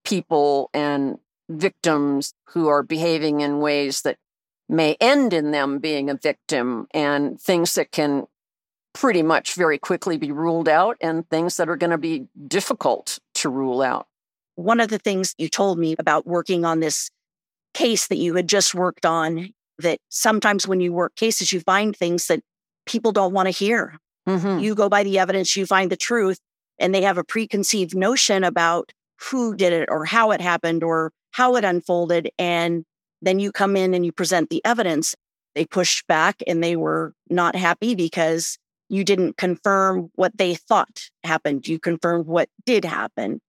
[0.03, 1.17] people and
[1.49, 4.17] victims who are behaving in ways that
[4.67, 8.27] may end in them being a victim and things that can
[8.93, 13.19] pretty much very quickly be ruled out and things that are going to be difficult
[13.33, 14.07] to rule out.
[14.55, 17.09] One of the things you told me about working on this
[17.73, 19.49] case that you had just worked on.
[19.79, 22.41] That sometimes when you work cases, you find things that
[22.85, 23.97] people don't want to hear.
[24.27, 24.59] Mm-hmm.
[24.59, 26.39] You go by the evidence, you find the truth,
[26.77, 28.91] and they have a preconceived notion about
[29.29, 32.29] who did it or how it happened or how it unfolded.
[32.37, 32.83] And
[33.21, 35.15] then you come in and you present the evidence.
[35.55, 38.57] They pushed back and they were not happy because
[38.87, 41.67] you didn't confirm what they thought happened.
[41.67, 43.41] You confirmed what did happen.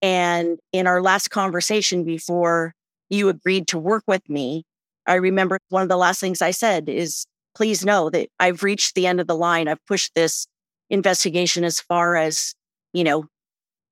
[0.00, 2.74] And in our last conversation before
[3.10, 4.64] you agreed to work with me,
[5.06, 8.94] I remember one of the last things I said is, please know that I've reached
[8.94, 9.68] the end of the line.
[9.68, 10.46] I've pushed this
[10.90, 12.54] investigation as far as,
[12.92, 13.26] you know,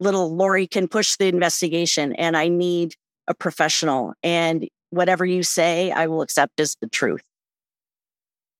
[0.01, 2.95] little Lauri can push the investigation and I need
[3.27, 4.13] a professional.
[4.23, 7.23] And whatever you say, I will accept as the truth.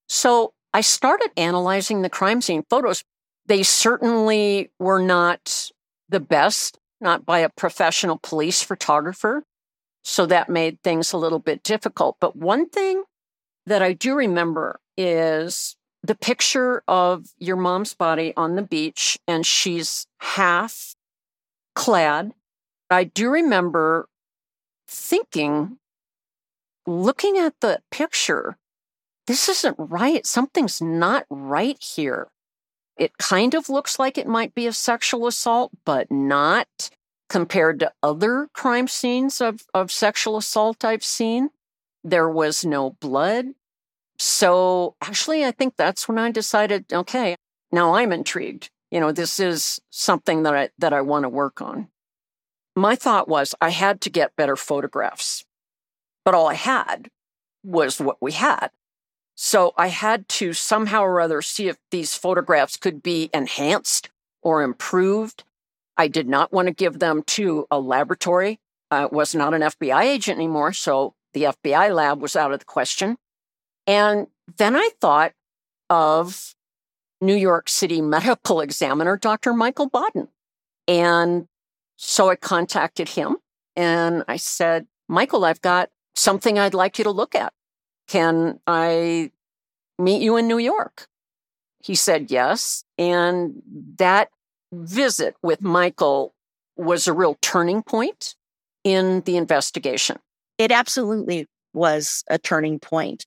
[0.09, 3.05] So I started analyzing the crime scene photos.
[3.47, 5.71] They certainly were not
[6.09, 9.45] the best, not by a professional police photographer.
[10.05, 12.19] So that made things a little bit difficult.
[12.21, 13.05] But one thing
[13.67, 19.47] that I do remember is the picture of your mom's body on the beach, and
[19.47, 20.95] she's half
[21.75, 22.33] clad.
[22.91, 24.09] I do remember
[24.87, 25.79] thinking,
[26.87, 28.59] looking at the picture,
[29.27, 30.27] this isn't right.
[30.27, 32.29] Something's not right here.
[32.99, 36.91] It kind of looks like it might be a sexual assault, but not
[37.35, 41.51] compared to other crime scenes of, of sexual assault I've seen.
[42.05, 43.47] There was no blood.
[44.21, 47.35] So actually, I think that's when I decided, okay,
[47.73, 48.71] now I'm intrigued.
[48.93, 51.89] You know, this is something that I that I want to work on.
[52.77, 55.45] My thought was I had to get better photographs.
[56.25, 57.09] But all I had
[57.65, 58.69] was what we had.
[59.35, 64.11] So I had to somehow or other see if these photographs could be enhanced
[64.41, 65.43] or improved.
[65.97, 68.61] I did not want to give them to a laboratory.
[68.91, 72.59] Uh, I was not an FBI agent anymore, so the FBI lab was out of
[72.59, 73.17] the question.
[73.87, 75.33] And then I thought
[75.91, 76.55] of
[77.21, 79.53] New York City medical examiner, Dr.
[79.53, 80.29] Michael Baden.
[80.87, 81.49] And
[81.97, 83.37] so I contacted him
[83.77, 87.53] and I said, Michael, I've got something I'd like you to look at.
[88.09, 89.31] Can I
[89.99, 91.09] meet you in New York?
[91.83, 92.85] He said yes.
[92.99, 93.63] And
[93.99, 94.31] that
[94.83, 96.35] visit with Michael
[96.77, 98.35] was a real turning point
[98.83, 100.19] in the investigation.
[100.59, 103.27] It absolutely was a turning point.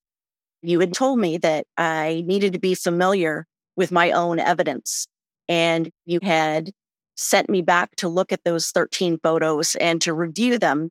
[0.62, 3.45] You had told me that I needed to be familiar
[3.76, 5.08] with my own evidence,
[5.48, 6.72] and you had
[7.16, 10.89] sent me back to look at those 13 photos and to review them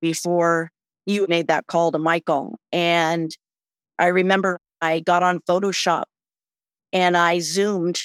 [0.00, 0.70] before
[1.04, 2.58] you made that call to Michael.
[2.72, 3.30] And
[3.98, 6.04] I remember I got on Photoshop
[6.92, 8.00] and I zoomed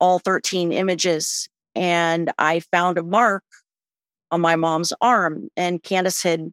[0.00, 3.42] all 13 images and I found a mark
[4.30, 5.48] on my mom's arm.
[5.56, 6.50] And Candice had,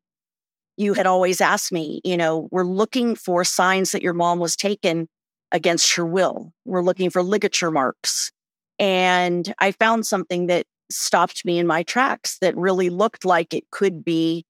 [0.78, 4.56] you had always asked me, you know, we're looking for signs that your mom was
[4.56, 5.08] taken
[5.52, 6.54] against her will.
[6.66, 8.32] We're looking for ligature marks.
[8.80, 13.70] And I found something that stopped me in my tracks that really looked like it
[13.72, 14.46] could be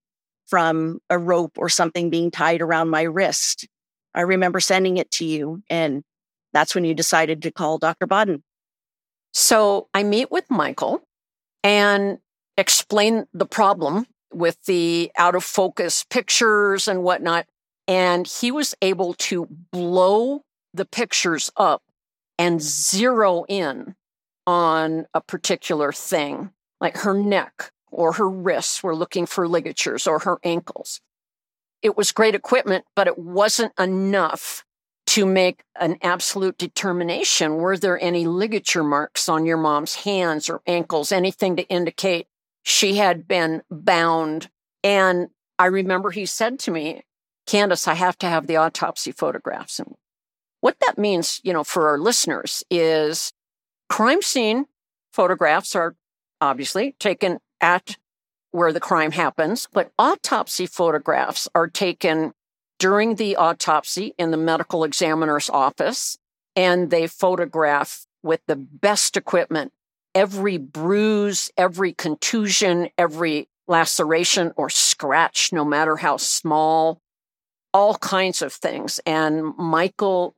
[0.48, 3.68] from a rope or something being tied around my wrist.
[4.14, 6.04] I remember sending it to you, and
[6.54, 8.08] that's when you decided to call Dr.
[8.08, 8.44] Baden.
[9.34, 11.02] So I meet with Michael
[11.64, 12.20] and
[12.58, 17.48] explain the problem with the out of focus pictures and whatnot.
[17.88, 21.84] And he was able to blow the pictures up
[22.38, 23.96] and zero in
[24.48, 30.20] on a particular thing, like her neck or her wrists were looking for ligatures or
[30.20, 31.02] her ankles.
[31.82, 34.64] It was great equipment, but it wasn't enough
[35.12, 37.56] to make an absolute determination.
[37.56, 42.28] Were there any ligature marks on your mom's hands or ankles, anything to indicate
[42.64, 44.50] she had been bound?
[44.86, 45.28] And
[45.60, 47.02] I remember he said to me,
[47.46, 49.80] Candice, I have to have the autopsy photographs.
[49.80, 49.96] And
[50.62, 53.34] what that means, you know, for our listeners is
[53.90, 54.66] crime scene
[55.12, 55.98] photographs are
[56.40, 57.98] obviously taken at
[58.52, 62.32] where the crime happens, but autopsy photographs are taken
[62.82, 66.18] during the autopsy in the medical examiner's office,
[66.56, 69.72] and they photograph with the best equipment
[70.16, 77.00] every bruise, every contusion, every laceration or scratch, no matter how small,
[77.72, 79.00] all kinds of things.
[79.06, 80.36] And Michael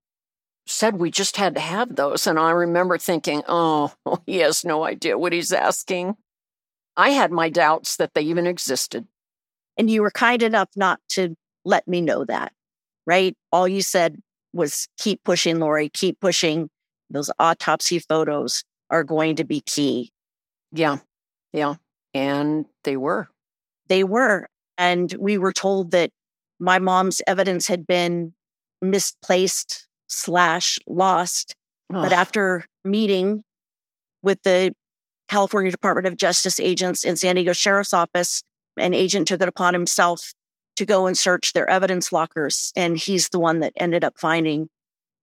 [0.67, 2.27] said we just had to have those.
[2.27, 3.93] And I remember thinking, oh,
[4.25, 6.17] he has no idea what he's asking.
[6.97, 9.07] I had my doubts that they even existed.
[9.77, 11.35] And you were kind enough not to
[11.65, 12.53] let me know that,
[13.05, 13.35] right?
[13.51, 14.21] All you said
[14.53, 16.69] was keep pushing, Lauri, keep pushing.
[17.09, 20.11] Those autopsy photos are going to be key.
[20.71, 20.97] Yeah.
[21.51, 21.75] Yeah.
[22.13, 23.29] And they were.
[23.87, 24.47] They were.
[24.77, 26.11] And we were told that
[26.59, 28.33] my mom's evidence had been
[28.81, 31.55] misplaced slash lost.
[31.89, 33.43] But after meeting
[34.23, 34.73] with the
[35.27, 38.41] California Department of Justice agents in San Diego Sheriff's Office,
[38.77, 40.33] an agent took it upon himself
[40.75, 42.71] to go and search their evidence lockers.
[42.75, 44.69] And he's the one that ended up finding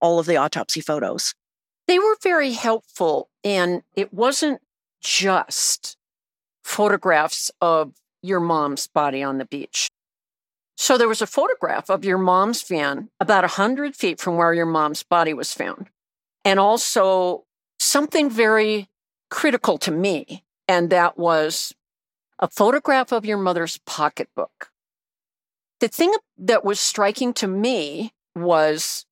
[0.00, 1.34] all of the autopsy photos.
[1.86, 3.28] They were very helpful.
[3.42, 4.60] And it wasn't
[5.00, 5.96] just
[6.62, 9.90] photographs of your mom's body on the beach.
[10.76, 14.66] So there was a photograph of your mom's van about 100 feet from where your
[14.66, 15.88] mom's body was found.
[16.44, 17.44] And also
[17.78, 18.88] something very
[19.30, 21.74] critical to me, and that was
[22.38, 24.69] a photograph of your mother's pocketbook.
[25.80, 29.06] The thing that was striking to me was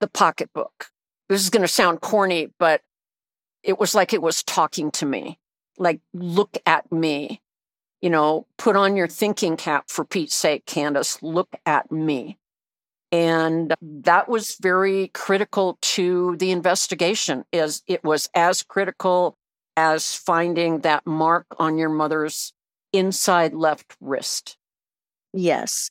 [0.00, 0.90] the pocketbook.
[1.28, 2.82] This is going to sound corny, but
[3.62, 5.38] it was like it was talking to me.
[5.78, 7.40] Like, look at me.
[8.02, 11.18] You know, put on your thinking cap for Pete's sake, Candice.
[11.22, 12.38] Look at me.
[13.12, 19.36] And that was very critical to the investigation as it was as critical
[19.76, 22.52] as finding that mark on your mother's
[22.92, 24.56] inside left wrist.
[25.32, 25.90] Yes.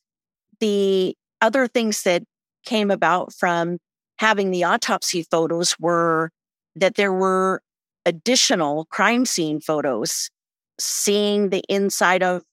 [0.60, 2.24] The other things that
[2.66, 3.78] came about from
[4.18, 6.32] having the autopsy photos were
[6.76, 7.62] that there were
[8.06, 10.30] additional crime scene photos
[10.80, 12.44] seeing the inside of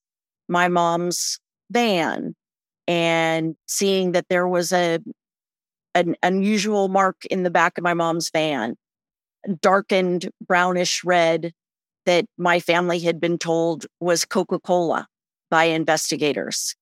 [0.48, 1.38] my mom's
[1.70, 2.34] van
[2.86, 4.98] and seeing that there was a
[5.94, 8.76] an unusual mark in the back of my mom's van
[9.60, 11.52] darkened brownish red
[12.04, 15.06] that my family had been told was coca-cola
[15.50, 16.74] by investigators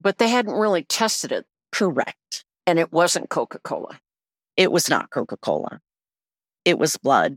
[0.00, 4.00] but they hadn't really tested it correct and it wasn't coca-cola
[4.56, 5.80] it was not coca-cola
[6.64, 7.36] it was blood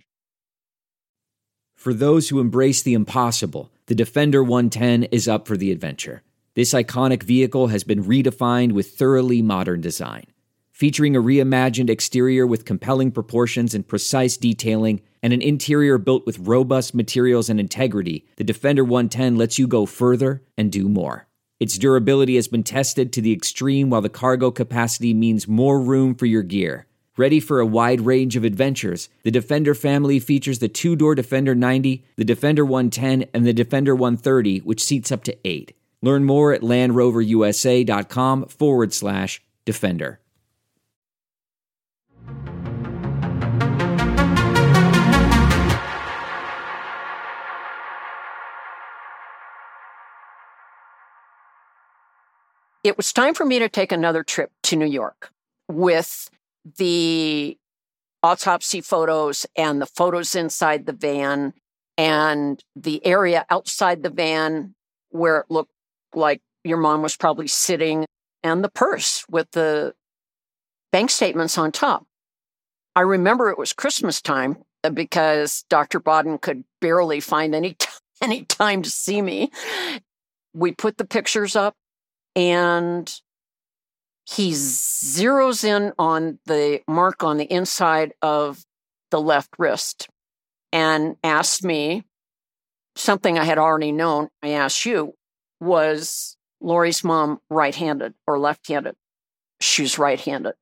[1.83, 6.23] for those who embrace the impossible, the Defender 110 is up for the adventure.
[6.55, 10.23] This iconic vehicle has been redefined with thoroughly modern design.
[10.71, 16.39] Featuring a reimagined exterior with compelling proportions and precise detailing, and an interior built with
[16.39, 21.27] robust materials and integrity, the Defender 110 lets you go further and do more.
[21.63, 26.13] Its durability has been tested to the extreme, while the cargo capacity means more room
[26.13, 26.87] for your gear.
[27.15, 31.55] Ready for a wide range of adventures, the Defender family features the two door Defender
[31.55, 35.73] 90, the Defender 110, and the Defender 130, which seats up to eight.
[36.01, 40.19] Learn more at LandRoverUSA.com forward slash Defender.
[52.83, 55.31] It was time for me to take another trip to New York
[55.69, 56.29] with
[56.77, 57.57] the
[58.21, 61.53] autopsy photos and the photos inside the van
[61.97, 64.75] and the area outside the van
[65.09, 65.71] where it looked
[66.13, 68.05] like your mom was probably sitting
[68.43, 69.93] and the purse with the
[70.91, 72.05] bank statements on top.
[72.95, 74.57] I remember it was Christmas time
[74.93, 75.99] because Dr.
[75.99, 77.87] Baden could barely find any, t-
[78.21, 79.51] any time to see me.
[80.53, 81.75] We put the pictures up
[82.35, 83.21] and
[84.25, 88.65] he zeroes in on the mark on the inside of
[89.11, 90.07] the left wrist
[90.71, 92.03] and asked me
[92.95, 94.29] something I had already known.
[94.41, 95.13] I asked you,
[95.59, 98.95] was Lauri's mom right handed or left handed?
[99.59, 100.55] She's right handed.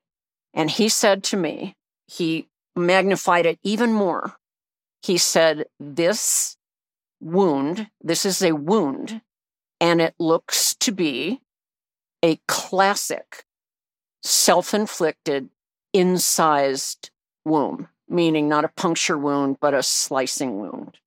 [0.54, 1.76] And he said to me,
[2.08, 4.36] he magnified it even more.
[5.02, 6.58] He said, This
[7.20, 9.22] wound, this is a wound,
[9.80, 11.42] and it looks to be
[12.24, 13.46] a classic
[14.24, 15.50] self inflicted,
[15.94, 17.10] incised
[17.46, 20.98] wound, meaning not a puncture wound, but a slicing wound.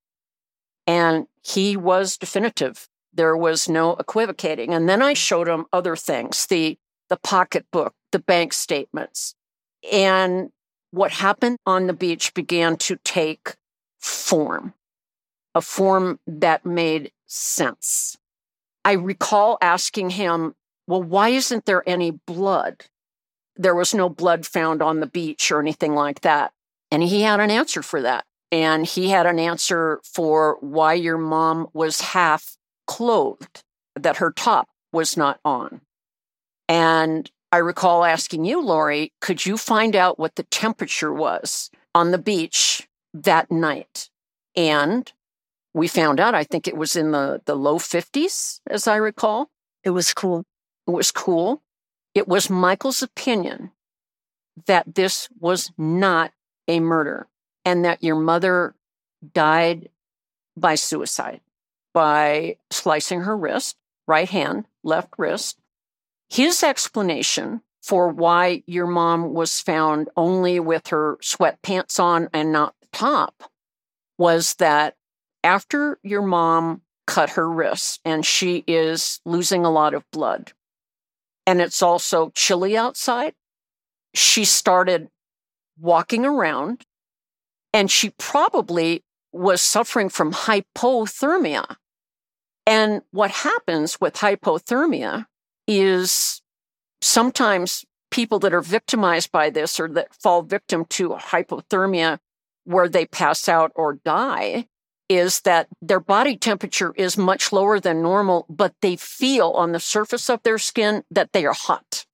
[0.87, 2.87] And he was definitive.
[3.13, 4.73] There was no equivocating.
[4.73, 6.77] And then I showed him other things the,
[7.09, 9.35] the pocketbook, the bank statements.
[9.91, 10.51] And
[10.91, 13.55] what happened on the beach began to take
[13.99, 14.73] form,
[15.53, 18.17] a form that made sense.
[18.83, 20.55] I recall asking him,
[20.87, 22.85] Well, why isn't there any blood?
[23.55, 26.51] there was no blood found on the beach or anything like that.
[26.91, 28.25] And he had an answer for that.
[28.51, 32.57] And he had an answer for why your mom was half
[32.87, 33.63] clothed,
[33.95, 35.81] that her top was not on.
[36.69, 42.11] And I recall asking you, Lauri, could you find out what the temperature was on
[42.11, 44.09] the beach that night?
[44.55, 45.11] And
[45.73, 49.49] we found out, I think it was in the, the low 50s, as I recall.
[49.83, 50.45] It was cool.
[50.87, 51.61] It was cool.
[52.13, 53.71] It was Michael's opinion
[54.67, 56.31] that this was not
[56.67, 57.27] a murder
[57.63, 58.75] and that your mother
[59.33, 59.89] died
[60.55, 61.41] by suicide,
[61.93, 63.75] by slicing her wrist,
[64.07, 65.57] right hand, left wrist,
[66.29, 72.73] his explanation for why your mom was found only with her sweatpants on and not
[72.81, 73.43] the top
[74.17, 74.95] was that
[75.43, 80.53] after your mom cut her wrists and she is losing a lot of blood,
[81.45, 83.33] and it's also chilly outside,
[84.13, 85.09] she started
[85.79, 86.85] walking around
[87.73, 91.75] and she probably was suffering from hypothermia.
[92.65, 95.25] And what happens with hypothermia
[95.67, 96.41] is
[97.01, 102.19] sometimes people that are victimized by this or that fall victim to hypothermia
[102.63, 104.67] where they pass out or die
[105.07, 109.79] is that their body temperature is much lower than normal, but they feel on the
[109.79, 112.05] surface of their skin that they are hot.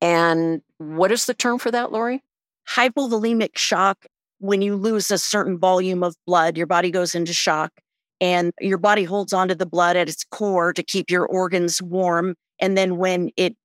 [0.00, 2.22] And what is the term for that, Lauri?
[2.68, 4.06] Hypovolemic shock.
[4.38, 7.72] When you lose a certain volume of blood, your body goes into shock
[8.20, 12.34] and your body holds onto the blood at its core to keep your organs warm.
[12.60, 13.56] And then when it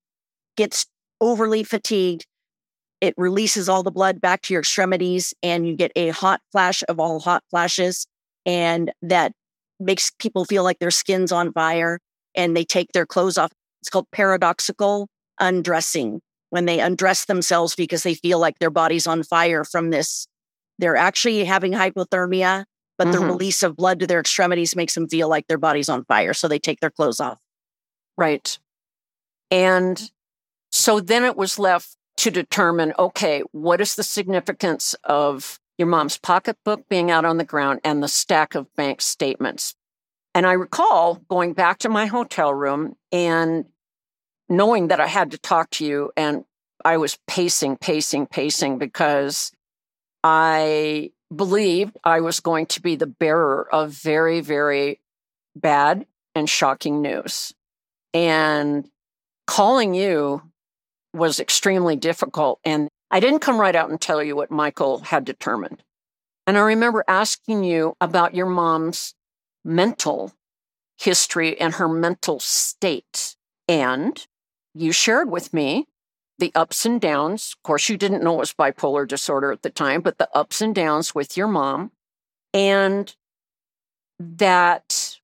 [0.56, 0.86] gets
[1.20, 2.26] overly fatigued,
[3.02, 6.84] it releases all the blood back to your extremities and you get a hot flash
[6.88, 8.08] of all hot flashes.
[8.46, 9.34] And that
[9.80, 12.00] makes people feel like their skin's on fire
[12.36, 13.52] and they take their clothes off.
[13.82, 15.08] It's called paradoxical
[15.40, 20.28] undressing when they undress themselves because they feel like their body's on fire from this.
[20.78, 22.66] They're actually having hypothermia,
[22.98, 23.20] but mm-hmm.
[23.20, 26.34] the release of blood to their extremities makes them feel like their body's on fire.
[26.34, 27.40] So they take their clothes off.
[28.18, 28.58] Right.
[29.50, 30.12] And
[30.72, 36.18] so then it was left to determine okay, what is the significance of your mom's
[36.18, 39.76] pocketbook being out on the ground and the stack of bank statements?
[40.34, 43.66] And I recall going back to my hotel room and
[44.48, 46.46] knowing that I had to talk to you, and
[46.86, 49.52] I was pacing, pacing, pacing because
[50.24, 55.00] I believed I was going to be the bearer of very, very
[55.56, 56.06] bad
[56.36, 57.54] and shocking news.
[58.14, 58.90] And
[59.48, 60.42] calling you
[61.14, 62.60] was extremely difficult.
[62.64, 65.84] And I didn't come right out and tell you what Michael had determined.
[66.48, 69.14] And I remember asking you about your mom's
[69.66, 70.34] mental
[70.98, 73.36] history and her mental state.
[73.68, 74.26] And
[74.74, 75.88] you shared with me
[76.40, 77.54] the ups and downs.
[77.58, 80.62] Of course, you didn't know it was bipolar disorder at the time, but the ups
[80.62, 81.92] and downs with your mom.
[82.54, 83.14] And
[84.20, 85.20] that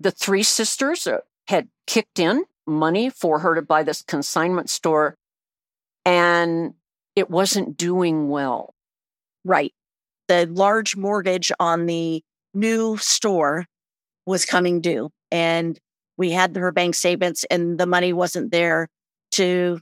[0.00, 5.16] the three sisters uh, had kicked in money for her to buy this consignment store
[6.04, 6.74] and
[7.16, 8.74] it wasn't doing well.
[9.44, 9.72] Right.
[10.28, 12.22] The large mortgage on the
[12.54, 13.66] new store
[14.26, 15.78] was coming due and
[16.16, 18.88] we had her bank statements and the money wasn't there
[19.32, 19.80] to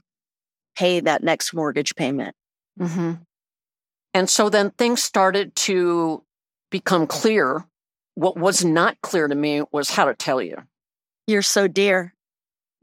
[0.75, 2.35] pay that next mortgage payment.
[2.79, 3.13] Mm-hmm.
[4.13, 6.23] And so then things started to
[6.71, 7.65] become clear.
[8.15, 10.57] What was not clear to me was how to tell you.
[11.27, 12.13] You're so dear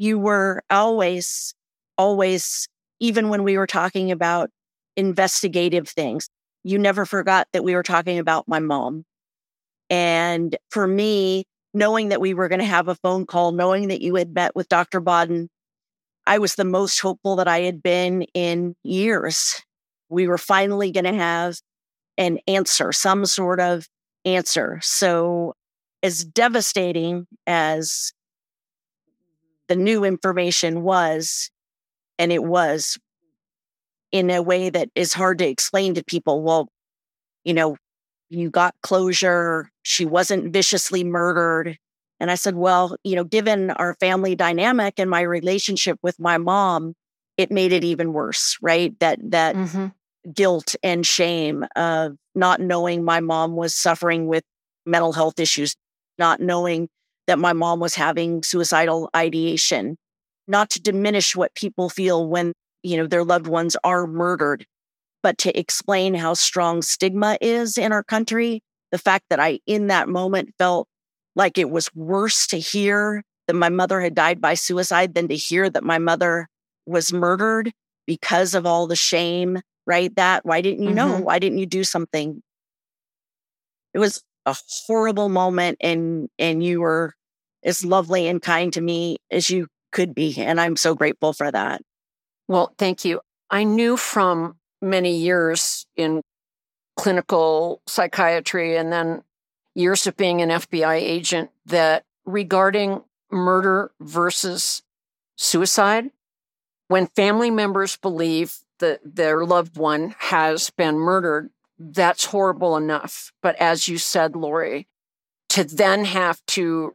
[0.01, 1.55] you were always,
[1.99, 2.67] always,
[3.01, 4.51] even when we were talking about
[4.97, 6.29] investigative things,
[6.63, 9.05] you never forgot that we were talking about my mom.
[9.89, 14.03] And for me, knowing that we were going to have a phone call, knowing that
[14.03, 15.01] you had met with Dr.
[15.01, 15.49] Baden,
[16.27, 19.63] I was the most hopeful that I had been in years.
[20.09, 21.57] We were finally going to have
[22.19, 23.89] an answer, some sort of
[24.25, 24.79] answer.
[24.83, 25.55] So,
[26.03, 28.13] as devastating as
[29.69, 31.51] the new information was,
[32.21, 32.99] and it was
[34.13, 36.43] in a way that is hard to explain to people.
[36.43, 36.69] Well,
[37.45, 37.77] you know,
[38.29, 39.71] you got closure.
[39.83, 41.79] She wasn't viciously murdered.
[42.21, 46.37] And I said, well, you know, given our family dynamic and my relationship with my
[46.37, 46.93] mom,
[47.39, 48.93] it made it even worse, right?
[49.01, 49.87] That, that mm-hmm.
[50.35, 54.45] guilt and shame of not knowing my mom was suffering with
[54.85, 55.75] mental health issues,
[56.19, 56.91] not knowing
[57.27, 59.97] that my mom was having suicidal ideation,
[60.47, 64.67] not to diminish what people feel when, you know, their loved ones are murdered,
[65.23, 68.63] but to explain how strong stigma is in our country.
[68.93, 70.89] The fact that I, in that moment, felt
[71.37, 75.37] like it was worse to hear that my mother had died by suicide than to
[75.37, 76.49] hear that my mother
[76.87, 77.73] was murdered
[78.07, 80.15] because of all the shame, right?
[80.17, 80.97] That, why didn't you mm-hmm.
[80.97, 81.19] know?
[81.21, 82.43] Why didn't you do something?
[83.95, 87.15] It was a horrible moment and and you were
[87.63, 90.37] as lovely and kind to me as you could be.
[90.39, 91.83] And I'm so grateful for that.
[92.49, 93.21] Well, thank you.
[93.51, 96.23] I knew from many years in
[96.97, 99.23] clinical psychiatry and then
[99.75, 104.83] years of being an FBI agent that regarding murder versus
[105.37, 106.11] suicide,
[106.89, 113.33] when family members believe that their loved one has been murdered, that's horrible enough.
[113.43, 114.89] But as you said, Lauri,
[115.51, 116.95] to then have to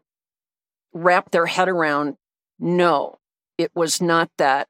[0.93, 2.17] wrap their head around
[2.59, 3.19] no,
[3.57, 4.67] it was not that.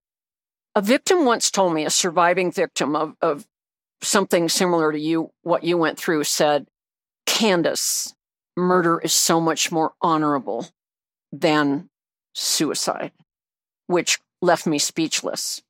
[0.75, 3.47] A victim once told me, a surviving victim of, of
[4.01, 6.67] something similar to you, what you went through, said,
[7.25, 8.13] Candice,
[8.55, 10.67] murder is so much more honorable
[11.31, 11.89] than
[12.33, 13.11] suicide,
[13.87, 15.61] which left me speechless.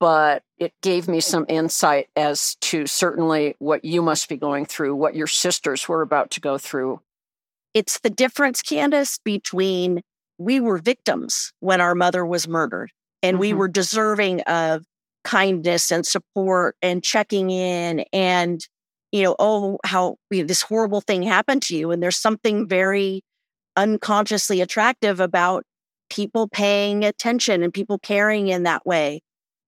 [0.00, 4.94] But it gave me some insight as to certainly what you must be going through,
[4.94, 7.00] what your sisters were about to go through.
[7.72, 10.02] It's the difference, Candice, between
[10.38, 12.90] we were victims when our mother was murdered
[13.22, 13.40] and mm-hmm.
[13.40, 14.84] we were deserving of
[15.24, 18.66] kindness and support and checking in and
[19.12, 22.68] you know oh how you know, this horrible thing happened to you and there's something
[22.68, 23.22] very
[23.76, 25.64] unconsciously attractive about
[26.10, 29.20] people paying attention and people caring in that way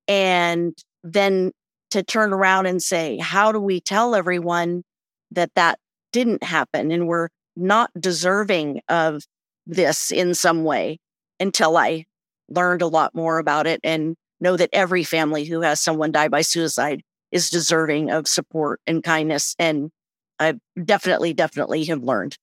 [0.06, 1.50] and then
[1.90, 4.82] to turn around and say how do we tell everyone
[5.30, 5.78] that that
[6.12, 9.22] didn't happen and we're not deserving of
[9.66, 10.98] this in some way
[11.40, 12.04] until I
[12.48, 16.28] learned a lot more about it and know that every family who has someone die
[16.28, 17.02] by suicide
[17.32, 19.54] is deserving of support and kindness.
[19.58, 19.90] And
[20.38, 22.36] I definitely, definitely have learned.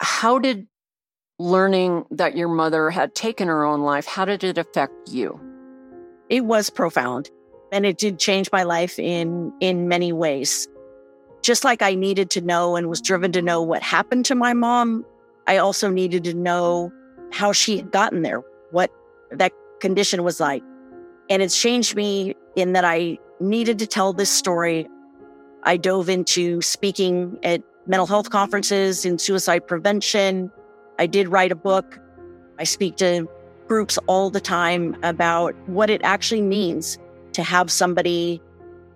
[0.00, 0.66] How did
[1.38, 5.40] learning that your mother had taken her own life, how did it affect you?
[6.28, 7.30] It was profound
[7.70, 10.68] and it did change my life in in many ways.
[11.42, 14.52] Just like I needed to know and was driven to know what happened to my
[14.52, 15.04] mom,
[15.48, 16.92] I also needed to know
[17.32, 18.90] how she had gotten there, what
[19.30, 20.62] that condition was like.
[21.30, 24.86] And it's changed me in that I needed to tell this story.
[25.62, 30.52] I dove into speaking at mental health conferences in suicide prevention.
[30.98, 31.98] I did write a book.
[32.58, 33.26] I speak to
[33.68, 36.98] groups all the time about what it actually means
[37.32, 38.42] to have somebody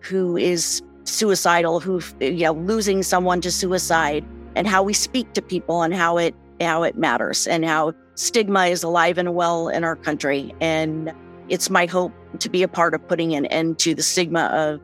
[0.00, 4.24] who is suicidal, who, you know, losing someone to suicide
[4.54, 8.66] and how we speak to people and how it how it matters and how stigma
[8.66, 10.54] is alive and well in our country.
[10.60, 11.12] And
[11.48, 14.80] it's my hope to be a part of putting an end to the stigma of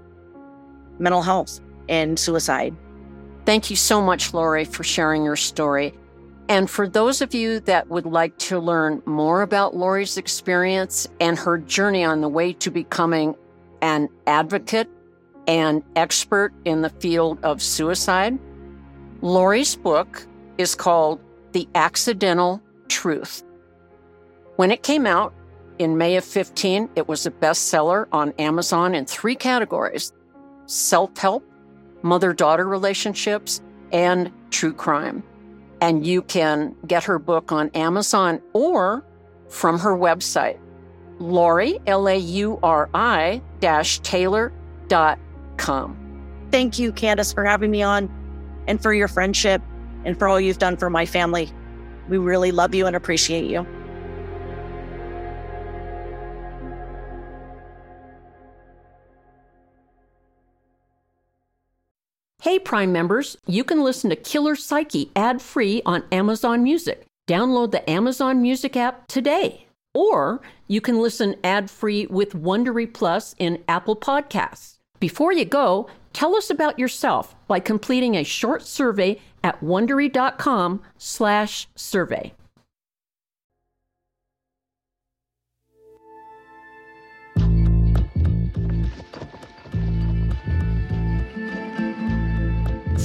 [0.99, 2.75] mental health and suicide.
[3.45, 5.95] Thank you so much, Lauri, for sharing your story.
[6.51, 11.39] And for those of you that would like to learn more about Lauri's experience and
[11.39, 13.35] her journey on the way to becoming
[13.83, 14.89] an advocate
[15.47, 18.39] and expert in the field of suicide,
[19.21, 20.27] Lauri's book
[20.57, 21.21] is called
[21.59, 23.43] the Accidental Truth.
[24.55, 25.35] When it came out
[25.81, 30.13] in May of 15, it was a bestseller on Amazon in three categories
[30.67, 31.45] self help,
[32.03, 35.25] mother daughter relationships, and true crime.
[35.81, 39.05] And you can get her book on Amazon or
[39.49, 40.61] from her website,
[41.19, 44.53] Lauri, L A U R I dash Taylor
[44.87, 45.19] dot
[45.57, 45.97] com.
[46.53, 48.09] Thank you, Candice, for having me on
[48.69, 49.61] and for your friendship
[50.09, 51.53] and for all you've done for my family.
[52.09, 53.67] We really love you and appreciate you.
[62.41, 67.05] Hey, Prime members, you can listen to Killer Psyche ad free on Amazon Music.
[67.29, 69.67] Download the Amazon Music app today.
[69.93, 74.77] Or you can listen ad free with Wondery Plus in Apple Podcasts.
[75.01, 81.69] Before you go, tell us about yourself by completing a short survey at wondery.com slash
[81.75, 82.33] survey.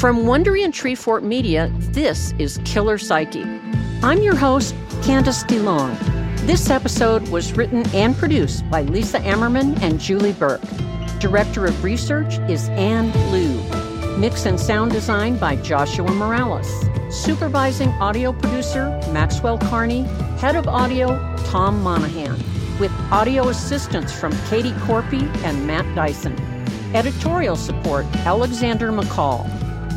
[0.03, 3.45] From Wondery and Treefort Media, this is Killer Psyche.
[4.01, 5.97] I'm your host, Candice DeLong.
[6.45, 10.59] This episode was written and produced by Lisa Ammerman and Julie Burke.
[11.23, 13.57] Director of Research is Ann Liu.
[14.17, 16.69] Mix and sound design by Joshua Morales.
[17.09, 20.01] Supervising audio producer Maxwell Carney.
[20.41, 21.15] Head of audio
[21.45, 22.37] Tom Monahan.
[22.77, 26.37] With audio assistance from Katie Corpy and Matt Dyson.
[26.93, 29.49] Editorial support Alexander McCall.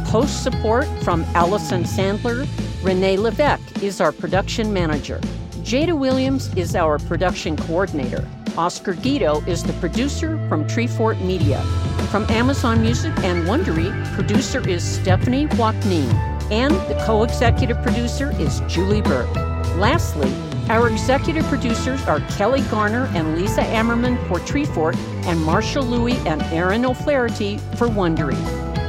[0.07, 2.47] Post support from Allison Sandler.
[2.85, 5.19] Renee Levesque is our production manager.
[5.65, 8.25] Jada Williams is our production coordinator.
[8.59, 11.63] Oscar Guido is the producer from Treefort Media.
[12.11, 16.11] From Amazon Music and Wondery, producer is Stephanie Wakning,
[16.51, 19.35] and the co-executive producer is Julie Burke.
[19.77, 20.33] Lastly,
[20.71, 24.97] our executive producers are Kelly Garner and Lisa Ammerman for Treefort,
[25.27, 28.43] and Marshall Lewy and Aaron O'Flaherty for Wondery.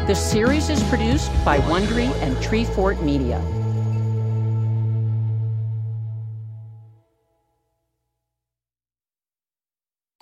[0.07, 3.43] The series is produced by Wondery and Treefort Media.